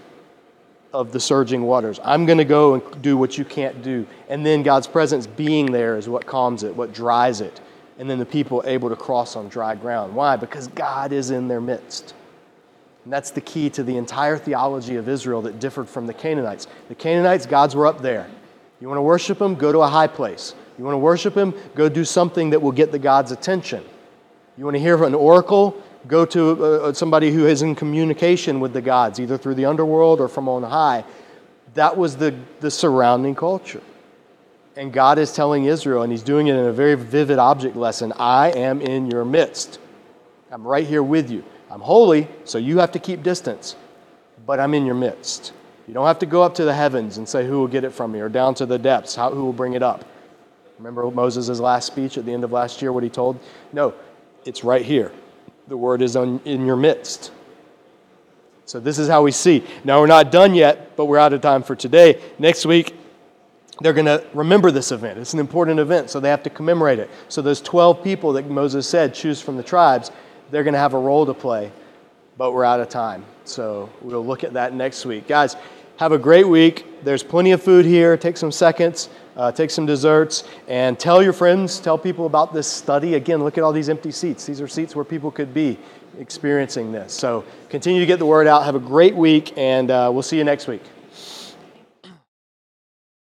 of 0.93 1.11
the 1.11 1.19
surging 1.19 1.63
waters. 1.63 1.99
I'm 2.03 2.25
going 2.25 2.37
to 2.37 2.45
go 2.45 2.75
and 2.75 3.01
do 3.01 3.17
what 3.17 3.37
you 3.37 3.43
can't 3.43 3.81
do. 3.81 4.07
And 4.29 4.45
then 4.45 4.61
God's 4.61 4.87
presence 4.87 5.27
being 5.27 5.71
there 5.71 5.97
is 5.97 6.07
what 6.07 6.25
calms 6.25 6.63
it, 6.63 6.73
what 6.75 6.93
dries 6.93 7.41
it. 7.41 7.59
And 7.97 8.09
then 8.09 8.19
the 8.19 8.25
people 8.25 8.63
able 8.65 8.89
to 8.89 8.95
cross 8.95 9.35
on 9.35 9.49
dry 9.49 9.73
ground. 9.75 10.15
Why? 10.15 10.35
Because 10.35 10.67
God 10.67 11.11
is 11.11 11.31
in 11.31 11.47
their 11.47 11.59
midst. 11.59 12.13
And 13.05 13.13
that's 13.13 13.31
the 13.31 13.41
key 13.41 13.69
to 13.69 13.83
the 13.83 13.97
entire 13.97 14.37
theology 14.37 14.95
of 14.95 15.07
Israel 15.07 15.43
that 15.43 15.59
differed 15.59 15.87
from 15.87 16.07
the 16.07 16.13
Canaanites. 16.13 16.67
The 16.89 16.95
Canaanites, 16.95 17.45
gods 17.45 17.75
were 17.75 17.85
up 17.85 18.01
there. 18.01 18.27
You 18.81 18.87
want 18.87 18.97
to 18.97 19.03
worship 19.03 19.37
them? 19.37 19.55
Go 19.55 19.71
to 19.71 19.79
a 19.79 19.87
high 19.87 20.07
place. 20.07 20.55
You 20.77 20.83
want 20.83 20.95
to 20.95 20.99
worship 20.99 21.35
him? 21.35 21.53
Go 21.75 21.87
do 21.87 22.03
something 22.03 22.49
that 22.49 22.61
will 22.61 22.71
get 22.71 22.91
the 22.91 22.99
God's 22.99 23.31
attention. 23.31 23.83
You 24.57 24.65
want 24.65 24.75
to 24.75 24.81
hear 24.81 25.01
an 25.03 25.13
oracle? 25.13 25.81
Go 26.07 26.25
to 26.25 26.49
uh, 26.49 26.77
uh, 26.77 26.93
somebody 26.93 27.31
who 27.31 27.45
is 27.45 27.61
in 27.61 27.75
communication 27.75 28.59
with 28.59 28.73
the 28.73 28.81
gods, 28.81 29.19
either 29.19 29.37
through 29.37 29.55
the 29.55 29.65
underworld 29.65 30.19
or 30.19 30.27
from 30.27 30.49
on 30.49 30.63
high. 30.63 31.05
That 31.75 31.97
was 31.97 32.17
the, 32.17 32.35
the 32.59 32.71
surrounding 32.71 33.35
culture. 33.35 33.81
And 34.75 34.91
God 34.91 35.19
is 35.19 35.31
telling 35.31 35.65
Israel, 35.65 36.03
and 36.03 36.11
He's 36.11 36.23
doing 36.23 36.47
it 36.47 36.55
in 36.55 36.65
a 36.65 36.73
very 36.73 36.95
vivid 36.95 37.39
object 37.39 37.75
lesson 37.75 38.13
I 38.13 38.49
am 38.51 38.81
in 38.81 39.09
your 39.09 39.23
midst. 39.25 39.79
I'm 40.51 40.67
right 40.67 40.85
here 40.85 41.03
with 41.03 41.31
you. 41.31 41.43
I'm 41.75 41.81
holy, 41.81 42.29
so 42.45 42.57
you 42.57 42.77
have 42.77 42.93
to 42.93 42.99
keep 42.99 43.21
distance, 43.21 43.75
but 44.45 44.61
I'm 44.61 44.73
in 44.73 44.85
your 44.85 44.95
midst. 44.95 45.51
You 45.89 45.93
don't 45.93 46.07
have 46.07 46.19
to 46.19 46.25
go 46.25 46.41
up 46.41 46.55
to 46.55 46.63
the 46.63 46.73
heavens 46.73 47.17
and 47.17 47.27
say, 47.27 47.45
Who 47.45 47.59
will 47.59 47.67
get 47.67 47.83
it 47.83 47.89
from 47.89 48.13
me? 48.13 48.21
or 48.21 48.29
down 48.29 48.55
to 48.55 48.65
the 48.65 48.79
depths, 48.79 49.13
how, 49.13 49.31
who 49.31 49.43
will 49.43 49.51
bring 49.51 49.73
it 49.73 49.83
up? 49.83 50.05
Remember 50.77 51.11
Moses' 51.11 51.59
last 51.59 51.87
speech 51.87 52.17
at 52.17 52.25
the 52.25 52.31
end 52.31 52.45
of 52.45 52.53
last 52.53 52.81
year, 52.81 52.93
what 52.93 53.03
he 53.03 53.09
told? 53.09 53.37
No, 53.73 53.93
it's 54.45 54.63
right 54.63 54.85
here. 54.85 55.11
The 55.67 55.75
word 55.75 56.01
is 56.01 56.15
on, 56.15 56.39
in 56.45 56.65
your 56.65 56.77
midst. 56.77 57.33
So 58.63 58.79
this 58.79 58.97
is 58.97 59.09
how 59.09 59.23
we 59.23 59.33
see. 59.33 59.61
Now 59.83 59.99
we're 59.99 60.07
not 60.07 60.31
done 60.31 60.55
yet, 60.55 60.95
but 60.95 61.07
we're 61.07 61.17
out 61.17 61.33
of 61.33 61.41
time 61.41 61.61
for 61.61 61.75
today. 61.75 62.21
Next 62.39 62.65
week, 62.65 62.95
they're 63.81 63.91
going 63.91 64.05
to 64.05 64.25
remember 64.33 64.71
this 64.71 64.93
event. 64.93 65.19
It's 65.19 65.33
an 65.33 65.41
important 65.41 65.81
event, 65.81 66.09
so 66.09 66.21
they 66.21 66.29
have 66.29 66.43
to 66.43 66.49
commemorate 66.49 66.99
it. 66.99 67.09
So 67.27 67.41
those 67.41 67.59
12 67.59 68.01
people 68.01 68.31
that 68.31 68.49
Moses 68.49 68.87
said 68.87 69.13
choose 69.13 69.41
from 69.41 69.57
the 69.57 69.63
tribes, 69.63 70.09
they're 70.51 70.63
going 70.63 70.73
to 70.73 70.79
have 70.79 70.93
a 70.93 70.99
role 70.99 71.25
to 71.25 71.33
play, 71.33 71.71
but 72.37 72.53
we're 72.53 72.65
out 72.65 72.79
of 72.79 72.89
time. 72.89 73.25
So 73.45 73.89
we'll 74.01 74.25
look 74.25 74.43
at 74.43 74.53
that 74.53 74.73
next 74.73 75.05
week. 75.05 75.27
Guys, 75.27 75.55
have 75.97 76.11
a 76.11 76.17
great 76.17 76.47
week. 76.47 76.85
There's 77.03 77.23
plenty 77.23 77.51
of 77.51 77.63
food 77.63 77.85
here. 77.85 78.17
Take 78.17 78.37
some 78.37 78.51
seconds, 78.51 79.09
uh, 79.35 79.51
take 79.51 79.69
some 79.69 79.85
desserts, 79.85 80.43
and 80.67 80.99
tell 80.99 81.23
your 81.23 81.33
friends, 81.33 81.79
tell 81.79 81.97
people 81.97 82.25
about 82.25 82.53
this 82.53 82.67
study. 82.67 83.13
Again, 83.15 83.43
look 83.43 83.57
at 83.57 83.63
all 83.63 83.71
these 83.71 83.89
empty 83.89 84.11
seats. 84.11 84.45
These 84.45 84.59
are 84.61 84.67
seats 84.67 84.95
where 84.95 85.05
people 85.05 85.31
could 85.31 85.53
be 85.53 85.77
experiencing 86.19 86.91
this. 86.91 87.13
So 87.13 87.45
continue 87.69 87.99
to 87.99 88.05
get 88.05 88.19
the 88.19 88.25
word 88.25 88.47
out. 88.47 88.63
Have 88.65 88.75
a 88.75 88.79
great 88.79 89.15
week, 89.15 89.57
and 89.57 89.91
uh, 89.91 90.09
we'll 90.11 90.23
see 90.23 90.37
you 90.37 90.43
next 90.43 90.67
week. 90.67 90.81